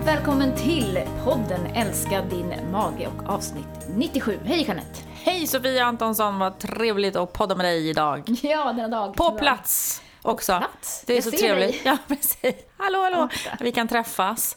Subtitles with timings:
[0.00, 4.38] Varmt välkommen till podden Älska din mage och avsnitt 97.
[4.44, 5.00] Hej Jeanette!
[5.14, 8.22] Hej Sofia Antonsson, vad trevligt att podda med dig idag.
[8.42, 9.16] Ja, denna dag.
[9.16, 10.58] På plats också.
[10.58, 11.04] plats.
[11.06, 11.70] Det är Jag så ser trevligt.
[11.70, 11.80] dig.
[11.84, 12.54] Ja, precis.
[12.76, 13.28] Hallå, hallå.
[13.60, 14.56] Vi kan träffas.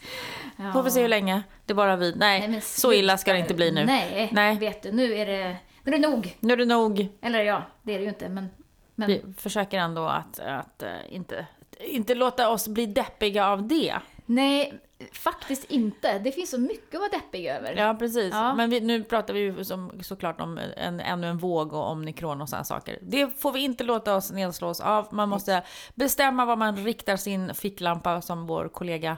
[0.56, 0.72] Ja.
[0.72, 1.42] Får vi se hur länge.
[1.66, 2.14] Det är bara vi.
[2.16, 3.84] Nej, Nej, så illa ska det inte bli nu.
[3.84, 4.58] Nej, Nej.
[4.58, 6.36] vet du, nu är det, nu är det nog.
[6.40, 7.08] Nu är det nog.
[7.22, 8.48] Eller ja, det är det ju inte, men...
[8.94, 11.46] men Vi försöker ändå att, att eh, inte,
[11.80, 13.94] inte låta oss bli deppiga av det.
[14.26, 14.80] Nej,
[15.12, 16.18] faktiskt inte.
[16.18, 17.74] Det finns så mycket att vara deppig över.
[17.76, 18.34] Ja, precis.
[18.34, 18.54] Ja.
[18.54, 22.40] Men vi, nu pratar vi ju som, såklart om en, ännu en våg och omikron
[22.40, 22.98] och sådana saker.
[23.02, 25.08] Det får vi inte låta oss nedslås av.
[25.10, 25.62] Man måste
[25.94, 29.16] bestämma var man riktar sin ficklampa, som vår kollega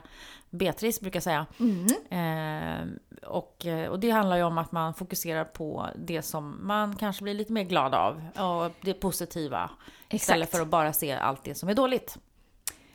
[0.49, 1.45] Beatrice brukar säga.
[1.59, 1.85] Mm.
[2.09, 2.87] Eh,
[3.29, 7.23] och, eh, och det handlar ju om att man fokuserar på det som man kanske
[7.23, 8.21] blir lite mer glad av.
[8.35, 9.69] Och det positiva.
[10.09, 10.51] Istället Exakt.
[10.57, 12.17] för att bara se allt det som är dåligt.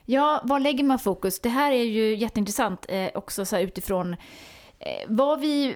[0.05, 1.39] Ja, var lägger man fokus?
[1.39, 4.13] Det här är ju jätteintressant eh, också så utifrån
[4.79, 5.75] eh, vad vi...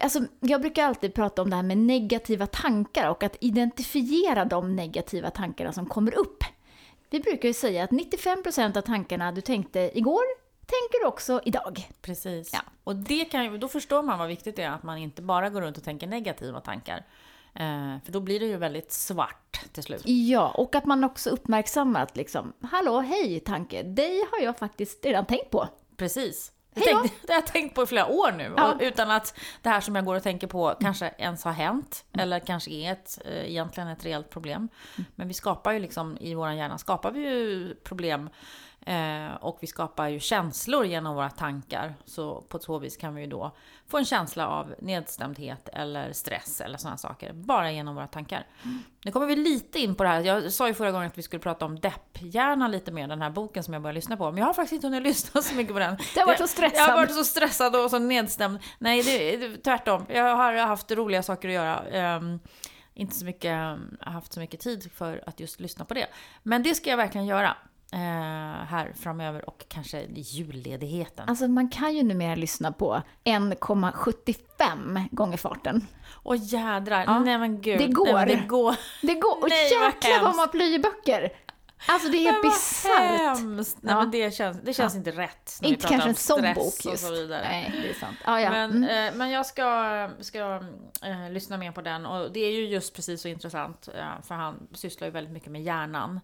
[0.00, 4.76] Alltså, jag brukar alltid prata om det här med negativa tankar och att identifiera de
[4.76, 6.44] negativa tankarna som kommer upp.
[7.10, 11.88] Vi brukar ju säga att 95% av tankarna du tänkte igår tänker du också idag.
[12.02, 12.50] Precis.
[12.52, 12.60] Ja.
[12.84, 15.60] Och det kan då förstår man vad viktigt det är att man inte bara går
[15.60, 17.04] runt och tänker negativa tankar.
[17.54, 20.02] Eh, för då blir det ju väldigt svart till slut.
[20.04, 25.04] Ja, och att man också uppmärksammar att liksom, hallå, hej tanke, dig har jag faktiskt
[25.04, 25.68] redan tänkt på.
[25.96, 26.52] Precis.
[26.74, 28.52] Det, har jag tänkt på i flera år nu.
[28.56, 28.76] Ja.
[28.80, 32.04] Utan att det här som jag går och tänker på kanske ens har hänt.
[32.12, 34.68] Eller kanske är ett, eh, egentligen ett reellt problem.
[35.14, 38.30] Men vi skapar ju liksom, i vår hjärna skapar vi ju problem.
[38.86, 41.94] Eh, och vi skapar ju känslor genom våra tankar.
[42.04, 46.60] Så på så vis kan vi ju då få en känsla av nedstämdhet eller stress
[46.60, 47.32] eller sådana saker.
[47.32, 48.46] Bara genom våra tankar.
[49.04, 50.20] Nu kommer vi lite in på det här.
[50.20, 53.30] Jag sa ju förra gången att vi skulle prata om depphjärnan lite mer, den här
[53.30, 54.30] boken som jag började lyssna på.
[54.30, 55.96] Men jag har faktiskt inte hunnit lyssna så mycket på den.
[56.14, 56.78] Det har varit så stressande.
[56.78, 58.58] Jag har varit så stressad och så nedstämd.
[58.78, 60.06] Nej, det, det, tvärtom.
[60.08, 61.84] Jag har haft roliga saker att göra.
[61.86, 62.40] Ehm,
[62.94, 66.06] inte så mycket, haft så mycket tid för att just lyssna på det.
[66.42, 67.56] Men det ska jag verkligen göra.
[67.94, 71.28] Eh, här framöver och kanske julledigheten.
[71.28, 75.86] Alltså man kan ju numera lyssna på 1,75 gånger farten.
[76.22, 77.78] Åh jädrar, Ja, nej men gud.
[77.78, 78.12] det går.
[78.12, 78.74] Nej, det går.
[79.02, 81.30] Det går, och Nej, jäklar vad man plöjer böcker!
[81.86, 83.38] Alltså det är bisarrt.
[83.38, 83.78] hemskt.
[83.80, 84.00] Nej Ja.
[84.00, 85.58] men det känns, det känns inte rätt.
[85.62, 87.06] Inte kanske en sån bok och just.
[87.06, 87.42] så vidare.
[87.42, 88.16] Nej, det är sant.
[88.24, 88.50] Ah, ja.
[88.50, 89.08] Men, mm.
[89.08, 90.60] eh, men jag ska, ska
[91.02, 94.34] eh, lyssna mer på den och det är ju just precis så intressant eh, för
[94.34, 96.20] han sysslar ju väldigt mycket med hjärnan.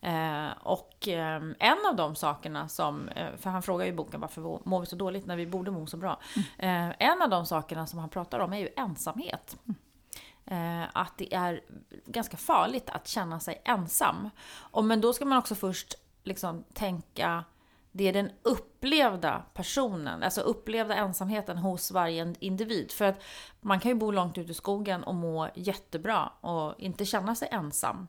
[0.00, 4.20] Eh, och eh, en av de sakerna som, eh, för han frågar ju i boken
[4.20, 6.20] varför mår vi så dåligt när vi borde må så bra.
[6.58, 6.92] Mm.
[6.98, 9.56] En av de sakerna som han pratar om är ju ensamhet.
[9.68, 9.74] Eh,
[10.46, 11.60] Eh, att det är
[12.06, 14.30] ganska farligt att känna sig ensam.
[14.56, 17.44] Och, men då ska man också först liksom tänka
[17.96, 22.92] det är den upplevda personen, alltså upplevda ensamheten hos varje individ.
[22.92, 23.22] För att
[23.60, 27.48] man kan ju bo långt ute i skogen och må jättebra och inte känna sig
[27.50, 28.08] ensam.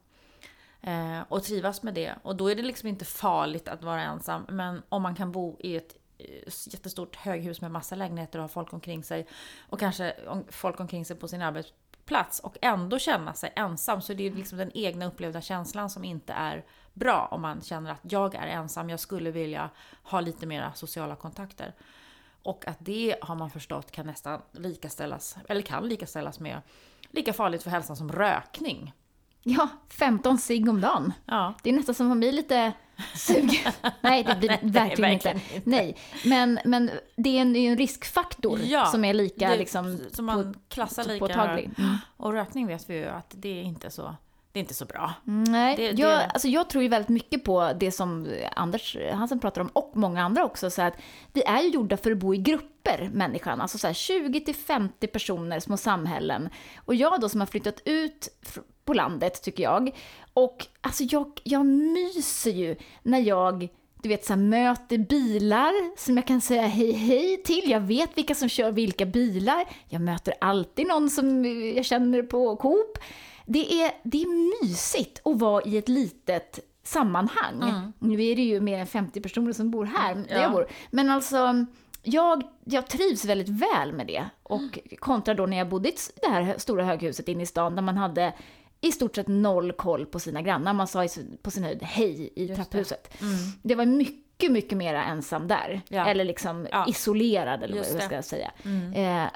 [0.81, 2.15] Eh, och trivas med det.
[2.23, 4.45] Och då är det liksom inte farligt att vara ensam.
[4.49, 6.25] Men om man kan bo i ett eh,
[6.67, 9.27] jättestort höghus med massa lägenheter och ha folk omkring sig
[9.69, 10.15] och kanske
[10.49, 11.84] folk omkring sig på sin arbetsplats
[12.43, 16.03] och ändå känna sig ensam så är det ju liksom den egna upplevda känslan som
[16.03, 19.69] inte är bra om man känner att jag är ensam, jag skulle vilja
[20.03, 21.73] ha lite mera sociala kontakter.
[22.43, 26.61] Och att det har man förstått kan nästan likaställas, eller kan likaställas med
[27.09, 28.93] lika farligt för hälsan som rökning.
[29.43, 31.13] Ja, 15 cigg om dagen.
[31.25, 31.53] Ja.
[31.63, 32.73] Det är nästan som man blir lite
[33.15, 33.71] sugen.
[34.01, 35.39] Nej, det blir verkligen, verkligen inte.
[35.63, 39.57] Nej, men, men det är en, det ju en riskfaktor Ja, som är lika det-
[39.57, 41.19] liksom, som man på- klassar lika.
[41.27, 41.69] påtaglig.
[41.77, 41.95] Mm.
[42.17, 44.15] Och rökning vet vi ju att det är inte så,
[44.51, 45.13] det är inte så bra.
[45.23, 49.39] Nej, Det- det- jag, Alltså jag tror ju väldigt mycket på det som Anders Hansen
[49.39, 50.69] pratar om och många andra också.
[50.69, 50.93] Så att
[51.33, 53.61] vi är ju gjorda för att bo i grupper, människan.
[53.61, 56.49] Alltså så här 20-50 personer, små samhällen.
[56.77, 58.27] Och jag då som har flyttat ut
[58.85, 59.91] på landet, tycker jag.
[60.35, 63.69] Och alltså jag, jag myser ju när jag
[64.01, 67.69] du vet, så här, möter bilar som jag kan säga hej hej till.
[67.71, 69.65] Jag vet vilka som kör vilka bilar.
[69.89, 71.45] Jag möter alltid någon som
[71.75, 72.97] jag känner på Coop.
[73.45, 77.91] Det är, det är mysigt att vara i ett litet sammanhang.
[77.99, 80.41] Nu är det ju mer än 50 personer som bor här, där Ja.
[80.41, 80.67] jag bor.
[80.91, 81.65] Men alltså,
[82.03, 84.25] jag, jag trivs väldigt väl med det.
[84.43, 87.81] Och kontra då när jag bodde i det här stora höghuset inne i stan, där
[87.81, 88.33] man hade
[88.81, 90.73] i stort sett noll koll på sina grannar.
[90.73, 91.07] Man sa
[91.41, 93.21] på sin höjd hej i Just trapphuset.
[93.21, 93.33] Mm.
[93.63, 95.81] Det var mycket, mycket mer ensam där.
[95.87, 96.05] Ja.
[96.07, 96.85] Eller liksom Ja.
[96.87, 98.05] isolerad, eller Just vad det.
[98.05, 98.51] ska jag säga.
[98.65, 98.93] Mm.
[99.23, 99.29] Eh,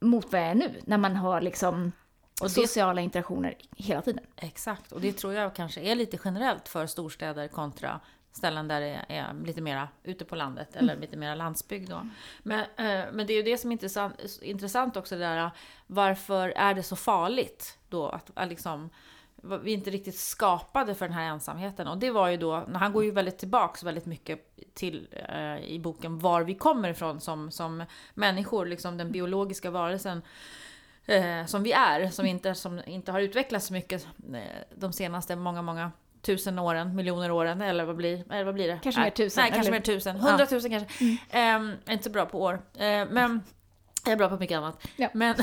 [0.00, 1.92] mot vad jag är nu, när man har liksom
[2.40, 4.24] Och det- sociala interaktioner hela tiden.
[4.36, 8.00] Exakt, och det tror jag kanske är lite generellt för storstäder kontra
[8.36, 12.08] ställen där det är lite mera ute på landet eller lite mera landsbygd då.
[12.42, 15.50] Men, eh, men det är ju det som är intressant, intressant också, det där
[15.86, 18.90] varför är det så farligt då att, att liksom
[19.62, 21.88] vi inte riktigt skapade för den här ensamheten.
[21.88, 25.80] Och det var ju då, han går ju väldigt tillbaks väldigt mycket till eh, i
[25.82, 27.84] boken var vi kommer ifrån som, som
[28.14, 30.22] människor, liksom den biologiska varelsen
[31.06, 34.42] eh, som vi är, som inte, som inte har utvecklats så mycket eh,
[34.74, 35.92] de senaste många, många
[36.24, 38.78] tusen åren, miljoner åren, eller vad blir, eller vad blir det?
[38.82, 39.42] Kanske mer tusen.
[39.42, 40.16] Nej, kanske mer tusen.
[40.16, 40.78] Hundratusen ja.
[40.78, 41.04] kanske.
[41.30, 41.76] Mm.
[41.86, 42.54] Eh, inte så bra på år.
[42.74, 43.42] Eh, men
[44.04, 44.86] jag är bra på mycket annat.
[44.96, 45.08] Ja.
[45.12, 45.34] Men,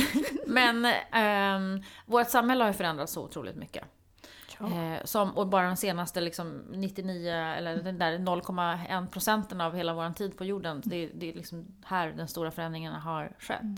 [0.47, 3.83] men eh, vårt samhälle har ju förändrats så otroligt mycket.
[4.59, 9.93] Eh, som, och bara de senaste liksom 99, eller den där 0,1 procenten av hela
[9.93, 10.81] vår tid på jorden.
[10.85, 13.61] Det, det är liksom här den stora förändringen har skett.
[13.61, 13.77] Mm.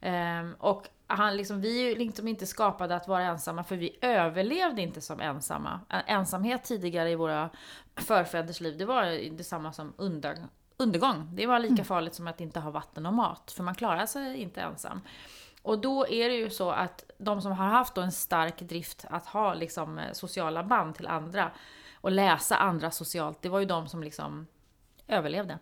[0.00, 3.98] Eh, och han liksom, vi är ju liksom inte skapade att vara ensamma för vi
[4.00, 5.80] överlevde inte som ensamma.
[6.06, 7.50] Ensamhet tidigare i våra
[7.96, 10.38] förfäders liv, det var detsamma som under,
[10.76, 11.30] undergång.
[11.34, 11.84] Det var lika mm.
[11.84, 15.00] farligt som att inte ha vatten och mat, för man klarar sig inte ensam.
[15.62, 19.26] Och då är det ju så att de som har haft en stark drift att
[19.26, 21.50] ha liksom eh, sociala band till andra
[22.00, 24.46] och läsa andra socialt, det var ju de som liksom
[25.08, 25.58] överlevde.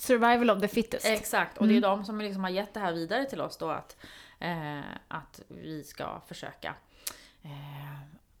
[0.00, 1.06] Survival of the fittest.
[1.06, 1.90] Exakt, och det är mm.
[1.90, 3.96] de som liksom har gett det här vidare till oss då att,
[4.38, 6.74] eh, att vi ska försöka
[7.42, 7.50] eh,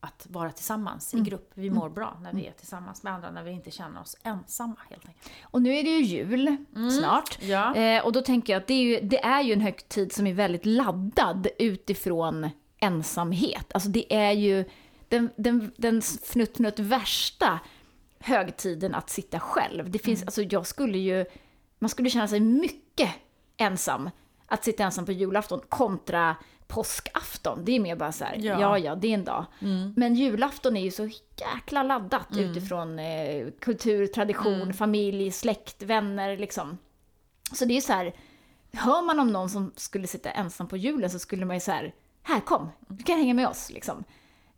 [0.00, 1.26] att vara tillsammans mm.
[1.26, 1.50] i grupp.
[1.54, 1.94] Vi mår mm.
[1.94, 2.52] bra när vi mm.
[2.52, 5.30] är tillsammans med andra, när vi inte känner oss ensamma helt enkelt.
[5.42, 6.90] Och nu är det ju jul mm.
[6.90, 7.38] snart.
[7.42, 7.74] Ja.
[7.74, 10.26] Eh, och då tänker jag att det är, ju, det är ju en högtid som
[10.26, 13.72] är väldigt laddad utifrån ensamhet.
[13.74, 14.64] Alltså det är ju
[15.08, 17.60] den, den, den fnutt, fnutt värsta
[18.20, 19.90] högtiden att sitta själv.
[19.90, 20.28] Det finns, mm.
[20.28, 21.24] alltså jag skulle ju,
[21.80, 23.10] man skulle känna sig mycket
[23.56, 24.10] ensam
[24.46, 26.36] att sitta ensam på julafton kontra
[26.70, 29.46] påskafton, det är mer bara så här, ja, ja, ja det är en dag.
[29.60, 29.94] Mm.
[29.96, 32.50] Men julafton är ju så jäkla laddat mm.
[32.50, 34.72] utifrån eh, kultur, tradition, mm.
[34.72, 36.78] familj, släkt, vänner liksom.
[37.52, 38.14] Så det är så här,
[38.72, 41.72] hör man om någon som skulle sitta ensam på julen så skulle man ju så
[41.72, 44.04] här, här kom, du kan hänga med oss liksom.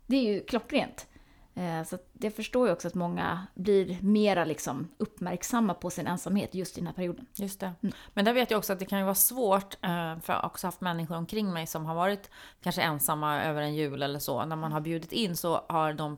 [0.07, 1.07] Det är ju klockrent.
[1.55, 6.55] Eh, så jag förstår ju också att många blir mera liksom uppmärksamma på sin ensamhet
[6.55, 7.25] just i den här perioden.
[7.35, 7.71] Just det.
[7.81, 7.95] Mm.
[8.13, 10.45] Men där vet jag också att det kan ju vara svårt, eh, för jag har
[10.45, 12.29] också haft människor omkring mig som har varit
[12.61, 14.45] kanske ensamma över en jul eller så.
[14.45, 16.17] När man har bjudit in så har de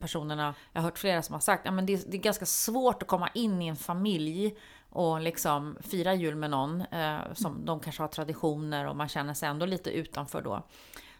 [0.00, 3.08] personerna, jag har hört flera som har sagt, att det, det är ganska svårt att
[3.08, 4.56] komma in i en familj
[4.90, 9.34] och liksom fira jul med någon eh, som de kanske har traditioner och man känner
[9.34, 10.62] sig ändå lite utanför då.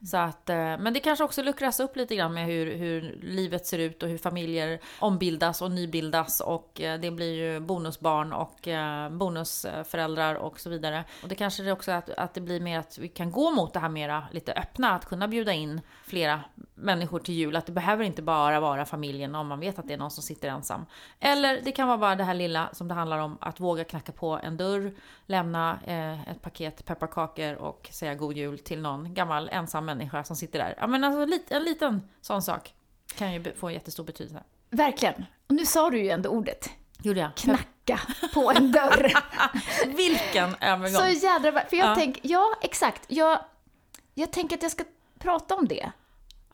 [0.04, 3.66] Så att, eh, men det kanske också luckras upp lite grann med hur, hur livet
[3.66, 8.69] ser ut och hur familjer ombildas och nybildas och eh, det blir ju bonusbarn och
[8.69, 11.04] eh, bonusföräldrar och så vidare.
[11.22, 13.72] Och det kanske är också att, att det blir mer att vi kan gå mot
[13.72, 15.81] det här mera lite öppna, att kunna bjuda in
[16.12, 16.40] flera
[16.74, 17.56] människor till jul.
[17.56, 20.22] Att det behöver inte bara vara familjen om man vet att det är någon som
[20.22, 20.86] sitter ensam.
[21.20, 24.12] Eller det kan vara bara det här lilla som det handlar om att våga knacka
[24.12, 24.94] på en dörr,
[25.26, 30.36] lämna eh, ett paket pepparkakor och säga god jul till någon gammal ensam människa som
[30.36, 30.74] sitter där.
[30.80, 32.74] Ja men alltså en liten sån sak
[33.16, 34.42] kan ju få en jättestor betydelse.
[34.70, 35.24] Verkligen.
[35.46, 36.70] Och nu sa du ju ändå ordet.
[37.02, 37.34] Gjorde jag?
[37.34, 38.00] Knacka
[38.34, 39.12] på en dörr.
[39.96, 41.00] Vilken övergång!
[41.00, 41.94] Så jädra För jag ja.
[41.94, 43.02] tänker, ja exakt.
[43.08, 43.38] Jag,
[44.14, 44.84] jag tänker att jag ska
[45.18, 45.92] prata om det.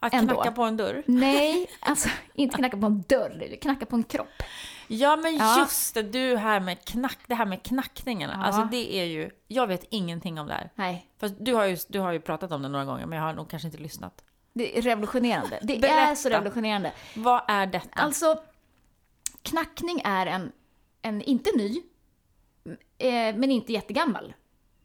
[0.00, 0.34] Att ändå.
[0.34, 1.02] knacka på en dörr?
[1.06, 4.42] Nej, alltså inte knacka på en dörr, knacka på en kropp.
[4.88, 5.58] Ja men ja.
[5.58, 8.34] just det, du här med knack, det här med knackningarna.
[8.38, 8.44] Ja.
[8.44, 10.70] Alltså det är ju, jag vet ingenting om det här.
[10.74, 11.06] Nej.
[11.18, 13.34] För du har, ju, du har ju pratat om det några gånger men jag har
[13.34, 14.24] nog kanske inte lyssnat.
[14.52, 15.58] Det är revolutionerande.
[15.62, 16.00] Det Berätta.
[16.00, 16.92] är så revolutionerande.
[17.16, 18.00] Vad är detta?
[18.00, 18.40] Alltså,
[19.42, 20.52] knackning är en,
[21.02, 21.82] en inte ny,
[22.98, 24.34] eh, men inte jättegammal,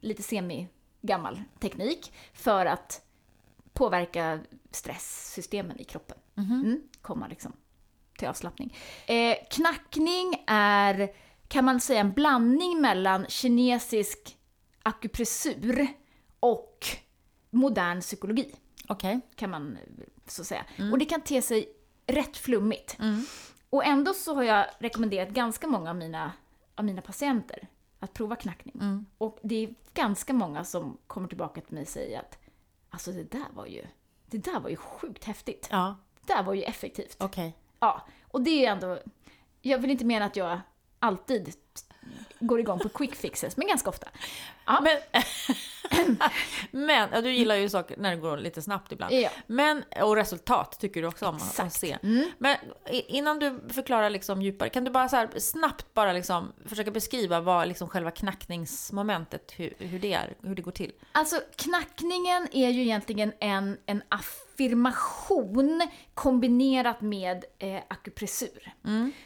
[0.00, 3.00] lite semi-gammal teknik för att
[3.74, 4.40] påverka
[4.70, 6.18] stresssystemen i kroppen.
[6.36, 6.64] Mm -hmm.
[6.64, 7.52] mm, komma liksom
[8.18, 8.76] till avslappning.
[9.06, 11.12] Eh, knackning är,
[11.48, 14.36] kan man säga, en blandning mellan kinesisk
[14.82, 15.86] akupressur
[16.40, 16.86] och
[17.50, 18.54] modern psykologi.
[18.88, 19.16] Okej.
[19.16, 19.20] Okay.
[19.36, 19.78] Kan man
[20.26, 20.64] så säga.
[20.76, 20.92] Mm.
[20.92, 21.68] Och det kan te sig
[22.06, 22.96] rätt flummigt.
[23.00, 23.26] Mm.
[23.70, 26.32] Och ändå så har jag rekommenderat ganska många av mina,
[26.74, 27.68] av mina patienter
[28.00, 28.74] att prova knackning.
[28.80, 29.06] Mm.
[29.18, 32.38] Och det är ganska många som kommer tillbaka till mig och säger att
[32.94, 33.86] alltså det där var ju,
[34.26, 35.68] det där var ju sjukt häftigt.
[35.70, 35.96] Ja.
[36.20, 37.16] Det där var ju effektivt.
[37.20, 37.48] Okej.
[37.48, 37.52] Okay.
[37.80, 38.98] Ja, och det är ändå,
[39.62, 40.60] jag vill inte mena att jag
[40.98, 41.54] alltid
[42.46, 44.08] går igång på quick fixes, men ganska ofta.
[44.66, 44.80] Ja.
[44.80, 44.98] Men,
[46.86, 49.14] men ja, du gillar ju saker när det går lite snabbt ibland.
[49.14, 49.30] Ja.
[49.46, 51.60] Men, och resultat tycker du också om Exakt.
[51.60, 51.98] att se.
[52.02, 52.30] Mm.
[52.38, 52.56] Men
[52.88, 57.68] innan du förklarar liksom djupare, kan du bara så snabbt bara liksom försöka beskriva vad
[57.68, 60.92] liksom själva knackningsmomentet, hur, hur det är, hur det går till?
[61.12, 65.82] Alltså knackningen är ju egentligen en, en aff affirmation
[66.14, 68.72] kombinerat med eh, akupressur.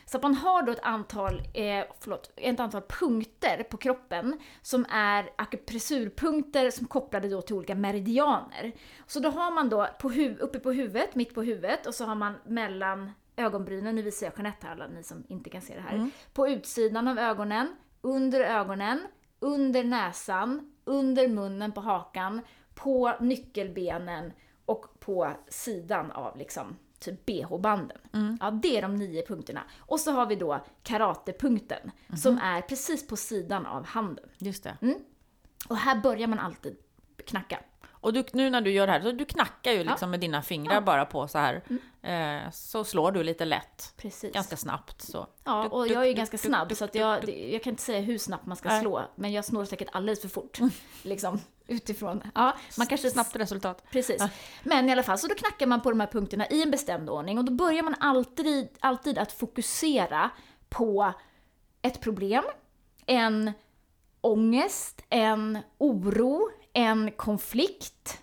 [0.06, 4.86] Så att man har då ett antal, eh, förlåt, ett antal punkter på kroppen som
[4.90, 8.72] är akupressurpunkter som kopplade då till olika meridianer.
[9.06, 12.04] Så då har man då på huv- uppe på huvudet, mitt på huvudet och så
[12.04, 15.74] har man mellan ögonbrynen, nu visar jag Jeanette här alla ni som inte kan se
[15.74, 16.10] det här.
[16.32, 19.06] På utsidan av ögonen, under ögonen,
[19.40, 22.40] under näsan, under munnen på hakan,
[22.74, 24.32] på nyckelbenen
[24.68, 27.98] och på sidan av liksom typ bh-banden.
[28.40, 29.62] Ja, det är de nio punkterna.
[29.78, 34.24] Och så har vi då karatepunkten som är precis på sidan av handen.
[34.38, 34.76] Just det.
[34.82, 34.98] Mm.
[35.68, 36.76] Och här börjar man alltid
[37.26, 37.58] knacka.
[38.00, 40.42] Och du, nu när du gör det här, så du knackar ju liksom med dina
[40.42, 41.62] fingrar bara på så här.
[42.02, 43.94] Eh, så slår du lite lätt.
[43.96, 44.32] Precis.
[44.32, 45.26] Ganska snabbt så.
[45.44, 47.82] Ja, och duk, jag är ju duk, ganska snabb så att jag, jag kan inte
[47.82, 48.80] säga hur snabbt man ska Nej.
[48.80, 50.58] slå, men jag snår säkert alldeles för fort.
[51.02, 52.22] Liksom utifrån.
[52.34, 53.82] Ja, man kanske Snabbt resultat.
[53.90, 54.22] Precis.
[54.62, 57.10] Men i alla fall, så då knackar man på de här punkterna i en bestämd
[57.10, 60.30] ordning och då börjar man alltid, alltid att fokusera
[60.68, 61.12] på
[61.82, 62.44] ett problem,
[63.06, 63.52] en
[64.20, 68.20] ångest, en oro, en konflikt,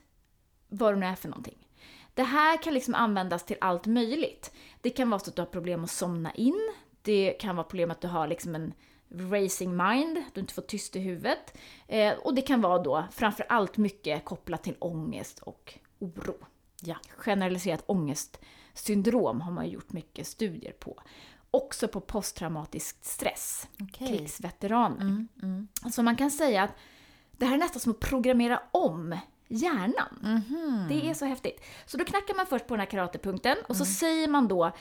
[0.68, 1.68] vad det nu är för någonting.
[2.14, 4.52] Det här kan liksom användas till allt möjligt.
[4.82, 6.74] Det kan vara så att du har problem att somna in.
[7.02, 8.74] Det kan vara problem att du har liksom en
[9.12, 11.58] racing mind, du inte får tyst i huvudet.
[11.88, 16.36] Eh, och det kan vara då framför allt mycket kopplat till ångest och oro.
[16.82, 16.96] Ja.
[17.18, 21.02] Generaliserat ångestsyndrom har man gjort mycket studier på.
[21.52, 24.08] Också på posttraumatisk stress, Okej.
[24.08, 25.02] krigsveteraner.
[25.02, 25.68] Mm, mm.
[25.92, 26.72] Så man kan säga att
[27.32, 30.20] det här är nästan som att programmera om hjärnan.
[30.22, 30.86] Mhm.
[30.90, 31.62] Det är så häftigt.
[31.86, 33.94] Så då knackar man först på den här karatepunkten och så Mm.
[33.94, 34.72] säger man då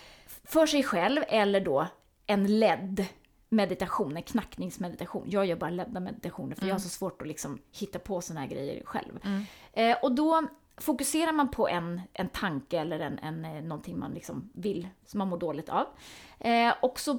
[0.44, 1.86] för sig själv eller då
[2.26, 3.06] en ledd
[3.54, 5.24] meditation, en knackningsmeditation.
[5.30, 6.80] Jag gör bara ledda meditationer för jag har Mm.
[6.80, 9.18] så svårt att liksom hitta på såna här grejer själv.
[9.72, 10.42] Eh, och då
[10.76, 15.18] fokuserar man på en, en tanke eller en, en, eh, någonting man liksom vill, som
[15.18, 15.86] man mår dåligt av.
[16.38, 17.18] Eh, och så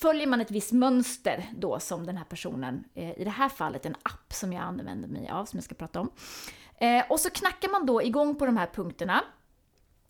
[0.00, 3.86] följer man ett visst mönster då som den här personen, eh, i det här fallet
[3.86, 6.10] en app som jag använder mig av, som jag ska prata om.
[6.76, 9.24] Eh, och så knackar man då igång på de här punkterna.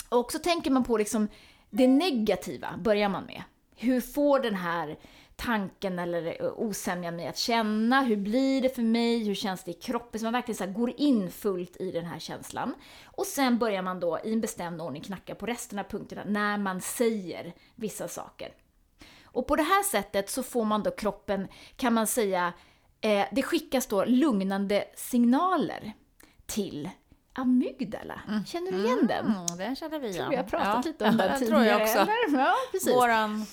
[0.09, 1.29] Och så tänker man på liksom
[1.71, 3.43] det negativa, börjar man med.
[3.77, 4.99] Hur får den här
[5.41, 8.03] tanken eller osämjan mig att känna?
[8.03, 9.25] Hur blir det för mig?
[9.25, 10.19] Hur känns det i kroppen?
[10.21, 12.75] Så man verkligen så går in fullt i den här känslan.
[13.05, 16.59] Och sen börjar man då i en bestämd ordning knacka på resten av punkterna när
[16.59, 18.49] man säger vissa saker.
[19.25, 22.53] Och på det här sättet så får man då kroppen, kan man säga,
[23.01, 25.93] eh, det skickas då lugnande signaler
[26.47, 26.91] till
[27.33, 28.21] amygdala.
[28.47, 29.27] Känner du igen den?
[29.27, 30.31] Mm, den känner vi tror igen.
[30.31, 31.59] vi har pratat Ja, lite om den den tidigare.
[31.61, 31.99] tror jag också.
[31.99, 32.39] Eller?
[32.39, 32.95] Ja, precis.
[32.95, 33.47] Våran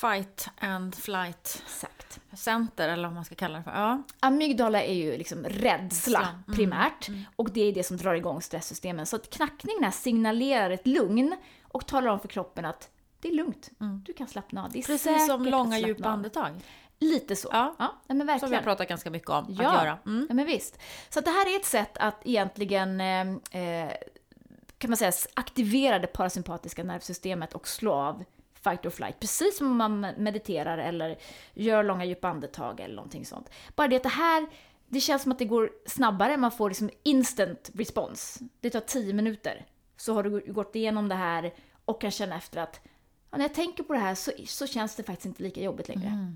[0.00, 2.20] fight and flight Exakt.
[2.32, 3.70] center, eller vad man ska kalla det för.
[3.70, 4.02] Ja.
[4.20, 6.28] Amygdala är ju liksom rädsla.
[6.46, 7.08] Mm, primärt.
[7.36, 9.06] Och det är det som drar igång stresssystemen.
[9.06, 12.90] Så att knackningen här signalerar ett lugn och talar om för kroppen att
[13.20, 13.70] det är lugnt.
[14.06, 14.70] Du kan slappna av.
[14.72, 16.50] Det är Precis som långa djupa andetag.
[17.00, 17.48] Lite så.
[17.52, 17.74] Ja.
[17.78, 18.40] ja men verkligen.
[18.40, 19.68] Som vi har pratat ganska mycket om Ja.
[19.68, 19.98] att göra.
[20.06, 20.26] Mm.
[20.28, 20.78] Ja, men visst.
[21.10, 23.20] Så att det här är ett sätt att egentligen eh,
[23.62, 23.92] eh,
[24.78, 28.24] kan man säga aktivera det parasympatiska nervsystemet och slå av
[28.70, 29.20] fight or flight.
[29.20, 31.18] Precis som om man mediterar eller
[31.54, 33.50] gör långa djupa andetag eller någonting sånt.
[33.76, 34.46] Bara det att det här,
[34.88, 38.40] det känns som att det går snabbare, man får liksom instant response.
[38.60, 39.66] Det tar 10 minuter.
[39.96, 42.80] Så har du gått igenom det här och kan känna efter att
[43.30, 45.88] ja, när jag tänker på det här så, så känns det faktiskt inte lika jobbigt
[45.88, 46.32] längre.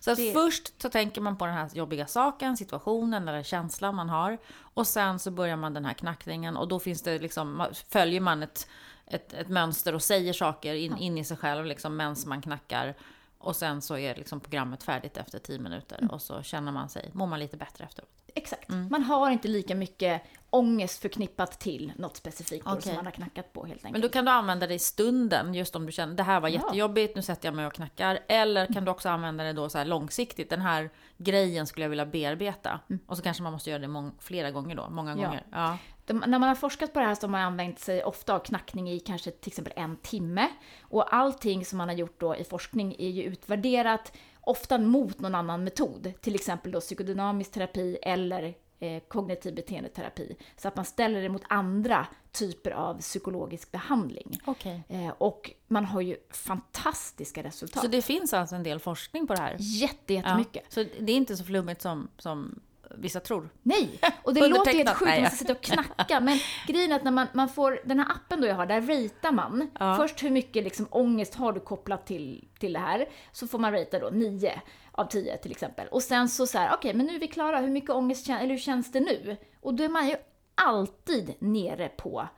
[0.00, 3.94] Så att Det- först så tänker man på den här jobbiga saken, situationen eller känslan
[3.94, 4.38] man har.
[4.74, 8.42] Och sen så börjar man den här knackningen och då finns det liksom, följer man
[8.42, 8.68] ett,
[9.10, 12.94] ett, ett mönster och säger saker in, in i sig själv liksom medan man knackar.
[13.38, 16.10] Och sen så är liksom programmet färdigt efter 10 minuter Mm.
[16.10, 18.10] och så känner man sig, mår man lite bättre efteråt.
[18.38, 18.68] Exakt.
[18.70, 18.88] Mm.
[18.90, 22.82] Man har inte lika mycket ångest förknippat till något specifikt Okej.
[22.82, 23.92] som man har knackat på helt enkelt.
[23.92, 26.48] Men då kan du använda det i stunden, just om du känner det här var
[26.48, 28.18] jättejobbigt, nu sätter jag mig och knackar.
[28.28, 32.06] Eller kan du också använda det då så långsiktigt, den här grejen skulle jag vilja
[32.06, 32.80] bearbeta.
[33.06, 35.22] Och så kanske man måste göra det flera gånger då, många Mm.
[35.22, 35.28] Ja.
[35.28, 35.46] gånger.
[35.52, 35.78] Ja.
[36.06, 38.38] De, när man har forskat på det här så har man använt sig ofta av
[38.38, 40.48] knackning i kanske till exempel en timme.
[40.82, 44.12] Och allting som man har gjort då i forskning är ju utvärderat
[44.48, 46.12] ofta mot någon annan metod.
[46.20, 50.36] Till exempel då psykodynamisk terapi eller eh, kognitiv beteendeterapi.
[50.56, 54.38] Så att man ställer det mot andra typer av psykologisk behandling.
[54.44, 54.82] Okej.
[54.88, 57.82] Eh, och man har ju fantastiska resultat.
[57.82, 59.56] Så det finns alltså en del forskning på det här?
[59.58, 60.64] Jätte, jättemycket.
[60.68, 62.60] Så det är inte så flummigt som, som
[62.94, 63.48] vissa tror?
[63.62, 64.00] Nej!
[64.22, 66.20] Och det låter helt sjukt, man ska sitta och knacka.
[66.20, 68.80] Men grejen är att när man, man får den här appen då jag har, där
[68.80, 69.70] ratear man.
[69.78, 69.96] Ja.
[69.96, 73.08] Först hur mycket liksom ångest har du kopplat till, till det här.
[73.32, 74.60] Så får man ratea då 9
[74.92, 75.88] av 10 till exempel.
[75.88, 78.40] Och sen så så här, okej men nu är vi klara, hur mycket ångest känns,
[78.42, 79.36] eller hur känns det nu?
[79.60, 80.16] Och då är man ju
[80.54, 82.28] alltid nere på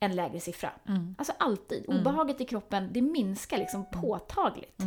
[0.00, 0.70] en lägre siffra.
[1.18, 1.84] Alltså alltid.
[1.88, 4.82] Obehaget i kroppen, det minskar liksom påtagligt.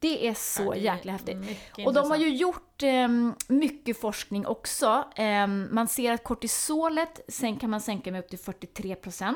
[0.00, 1.36] Det är så Ja, det är jäkla häftigt.
[1.86, 3.08] Och de har ju gjort eh,
[3.48, 5.04] mycket forskning också.
[5.16, 9.34] Eh, man ser att kortisolet sen kan man sänka med upp till 43%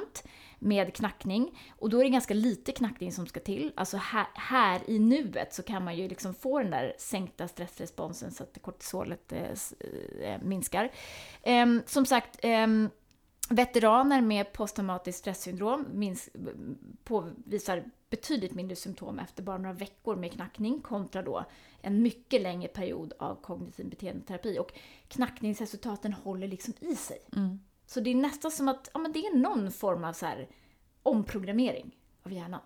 [0.58, 1.58] med knackning.
[1.78, 3.72] Och då är det ganska lite knackning som ska till.
[3.76, 8.30] Alltså här, här i nuet så kan man ju liksom få den där sänkta stressresponsen
[8.32, 9.74] så att kortisolet eh, s-
[10.22, 10.90] eh, minskar.
[11.42, 12.66] Eh, som sagt, eh,
[13.48, 16.28] veteraner med posttraumatiskt stresssyndrom minns,
[17.04, 17.84] påvisar
[18.16, 21.44] betydligt mindre symptom efter bara några veckor med knackning kontra då
[21.82, 24.58] en mycket längre period av kognitiv beteendeterapi.
[24.58, 24.72] Och
[25.08, 27.18] knackningsresultaten håller liksom i sig.
[27.36, 27.60] Mm.
[27.86, 30.48] Så det är nästan som att ja, men det är någon form av så här
[31.02, 32.60] omprogrammering av hjärnan.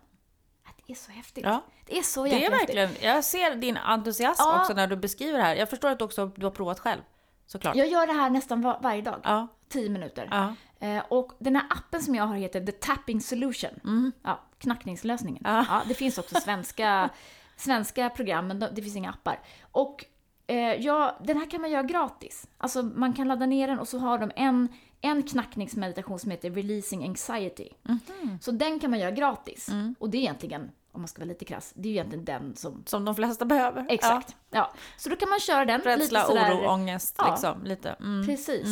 [0.86, 1.44] Det är så häftigt.
[1.44, 1.62] Ja.
[1.86, 2.76] Det är så Det jäkla är häftigt.
[2.76, 4.60] verkligen, jag ser din entusiasm Ja.
[4.60, 5.56] också när du beskriver det här.
[5.56, 7.00] Jag förstår att du också du har provat själv.
[7.46, 7.76] Såklart.
[7.76, 9.20] Jag gör det här nästan var, varje dag.
[9.24, 9.46] Ja.
[9.68, 10.28] 10 minuter.
[10.30, 10.54] Ja.
[10.80, 14.12] Eh, och den här appen som jag har heter The Tapping Solution.
[14.22, 15.46] Ja, knackningslösningen.
[15.46, 15.56] Mm.
[15.56, 15.66] Ja.
[15.68, 17.10] Ja, det finns också svenska,
[17.56, 19.40] svenska program, men de- det finns inga appar.
[19.72, 20.04] Och
[20.46, 22.46] eh, ja, den här kan man göra gratis.
[22.58, 24.68] Alltså man kan ladda ner den och så har de en,
[25.00, 27.68] en knackningsmeditation som heter Releasing Anxiety.
[27.82, 28.38] Mhm.
[28.42, 29.68] Så den kan man göra gratis.
[29.68, 29.94] Mm.
[29.98, 32.56] Och det är egentligen, om man ska vara lite krass, det är ju egentligen den
[32.56, 32.82] som...
[32.86, 33.86] Som de flesta behöver.
[33.88, 34.36] Exakt.
[34.50, 34.72] Ja.
[34.96, 35.80] Så då kan man köra den.
[35.84, 35.90] Ja.
[35.90, 37.30] Rädsla, lite sådär- oro, ångest Ja.
[37.30, 37.64] liksom.
[37.64, 37.90] Lite.
[37.90, 38.26] Mm.
[38.26, 38.66] Precis.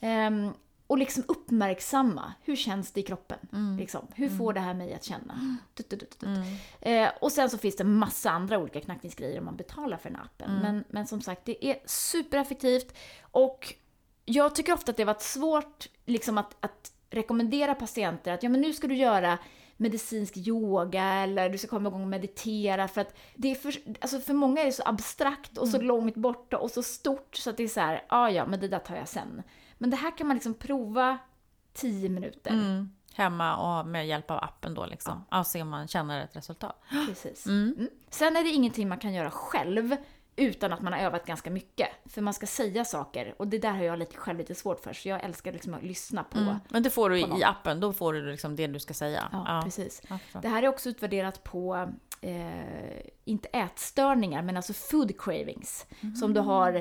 [0.00, 0.52] Ehm,
[0.88, 3.38] och liksom uppmärksamma, hur känns det i kroppen?
[3.52, 3.76] Mm.
[3.76, 5.56] Liksom, hur får det här mig att känna?
[5.74, 6.28] Tut, tut, tut, tut.
[6.80, 10.20] Eh, och sen så finns det massa andra olika knackningsgrejer om man betalar för den
[10.20, 10.50] appen.
[10.50, 10.62] Mm.
[10.62, 12.94] Men, men som sagt, det är supereffektivt.
[13.20, 13.74] Och
[14.24, 18.48] jag tycker ofta att det har varit svårt liksom att, att rekommendera patienter att ja,
[18.48, 19.38] men nu ska du göra
[19.76, 24.20] medicinsk yoga eller du ska komma igång och meditera för att det är för, alltså
[24.20, 27.56] för många är det så abstrakt och så långt borta och så stort så att
[27.56, 29.42] det är så här, ja ja, men det där tar jag sen.
[29.78, 31.18] Men det här kan man liksom prova
[31.72, 32.50] 10 minuter.
[32.50, 32.90] Mm.
[33.14, 35.24] Hemma och med hjälp av appen då liksom.
[35.30, 35.44] Ja.
[35.44, 36.82] se om man känner ett resultat.
[37.06, 37.46] Precis.
[37.46, 37.88] Mm.
[38.10, 39.96] Sen är det ingenting man kan göra själv
[40.38, 41.88] utan att man har övat ganska mycket.
[42.06, 44.92] För man ska säga saker och det där har jag lite, själv lite svårt för
[44.92, 46.38] så jag älskar liksom att lyssna på.
[46.38, 46.56] Mm.
[46.68, 49.28] Men det får du i appen, då får du liksom det du ska säga.
[49.32, 50.02] Ja, precis.
[50.08, 50.18] Ja.
[50.42, 52.48] Det här är också utvärderat på, eh,
[53.24, 55.86] inte ätstörningar, men alltså food cravings.
[56.20, 56.72] Så om du har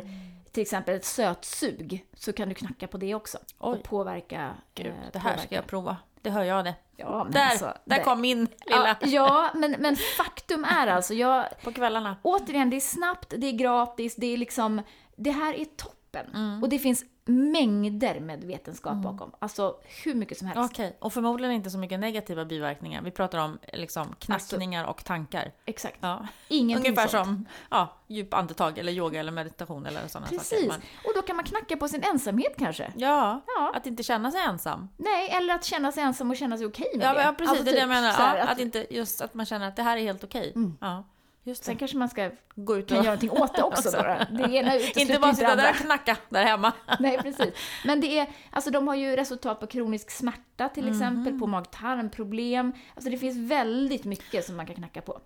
[0.52, 3.38] till exempel ett sötsug så kan du knacka på det också.
[3.60, 3.78] Oj.
[3.78, 4.56] Och påverka.
[4.76, 5.56] Gud, eh, det här ska påverka.
[5.56, 5.98] jag prova.
[6.22, 6.76] Det hör jag det.
[6.96, 8.98] Ja, Där, alltså, där det- kom min lilla...
[9.02, 12.16] Ja, ja men, men faktum är alltså, jag, På kvällarna.
[12.22, 14.82] återigen, det är snabbt, det är gratis, det är liksom,
[15.16, 15.97] det här är toppen.
[16.34, 16.64] Mm.
[16.64, 19.32] Och det finns mängder med vetenskap bakom.
[19.40, 20.72] Alltså hur mycket som helst.
[20.74, 23.02] Okej, och förmodligen inte så mycket negativa biverkningar.
[23.02, 25.52] Vi pratar om liksom knackningar och tankar.
[25.66, 25.98] Exakt.
[26.02, 26.28] Ja.
[26.48, 27.26] Ingenting Ungefär sånt.
[27.26, 30.38] som ja, djup andetag eller yoga eller meditation eller sådana saker.
[30.40, 30.68] Precis.
[31.06, 32.92] Och då kan man knacka på sin ensamhet kanske.
[32.96, 33.72] ja, Ja.
[33.76, 34.90] att inte känna sig ensam.
[34.98, 37.22] Nej, eller att känna sig ensam och känna sig okej med Ja, det.
[37.22, 38.38] ja precis, Alltså det är det jag typ menar.
[38.38, 40.52] Ja, att- att, inte, just att man känner att det här är helt okej.
[40.56, 40.78] Mm.
[40.82, 41.04] Ja,
[41.48, 41.80] just Sen det.
[41.80, 42.92] kanske man ska Gå ut och...
[42.98, 43.98] göra någonting åt det också då.
[44.04, 44.38] då.
[44.44, 46.74] Det ena inte bara sitta där och knacka där hemma.
[47.00, 47.54] Nej, precis.
[47.86, 51.40] Men det är, alltså de har ju resultat på kronisk smärta till exempel, Mhm.
[51.40, 52.74] på mag-tarmproblem.
[52.96, 55.20] Alltså det finns väldigt mycket som man kan knacka på.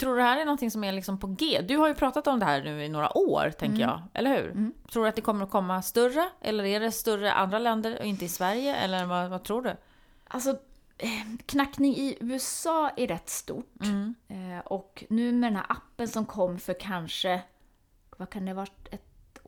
[0.00, 1.60] Tror du det här är någonting som är liksom på G?
[1.68, 4.02] Du har ju pratat om det här nu i några år, tänker jag.
[4.14, 4.70] Eller hur?
[4.92, 6.28] Tror du att det kommer att komma större?
[6.40, 8.76] Eller är det större andra länder och inte i Sverige?
[8.76, 9.76] Eller vad, vad tror du?
[10.28, 10.56] Alltså,
[11.46, 13.84] knackning i USA är rätt stort.
[13.84, 14.14] Mm.
[14.28, 17.42] Eh, och nu med den här appen som kom för kanske,
[18.16, 19.38] vad kan det ha varit, ett,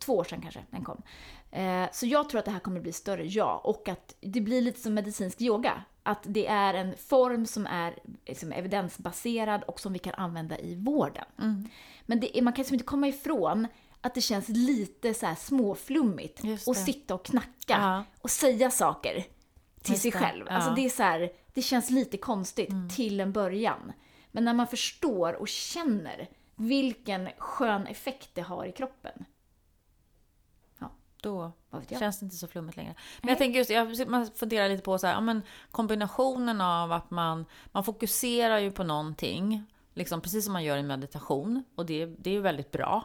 [0.00, 1.02] två år sedan kanske den kom.
[1.50, 3.60] Eh, så jag tror att det här kommer bli större, ja.
[3.64, 5.84] Och att det blir lite som medicinsk yoga.
[6.02, 10.74] Att det är en form som är liksom, evidensbaserad och som vi kan använda i
[10.74, 11.24] vården.
[11.38, 11.68] Mm.
[12.06, 13.66] Men det man kan liksom inte komma ifrån
[14.00, 18.04] att det känns lite så här småflummigt att sitta och knacka Ja.
[18.20, 19.24] och säga saker
[19.82, 20.46] till Just sig det, själv.
[20.48, 20.54] ja.
[20.54, 22.88] Alltså det är så här, det känns lite konstigt Mm.
[22.88, 23.92] till en början.
[24.32, 29.24] Men när man förstår och känner vilken skön effekt det har i kroppen.
[31.22, 32.00] Då vet jag?
[32.00, 32.94] känns det inte så flummigt längre.
[32.96, 33.30] Men Nej.
[33.32, 37.10] jag tänker just, jag, man funderar lite på så här, ja, men kombinationen av att
[37.10, 39.64] man, man fokuserar ju på någonting,
[39.94, 43.04] liksom precis som man gör i meditation, och det, det är ju väldigt bra.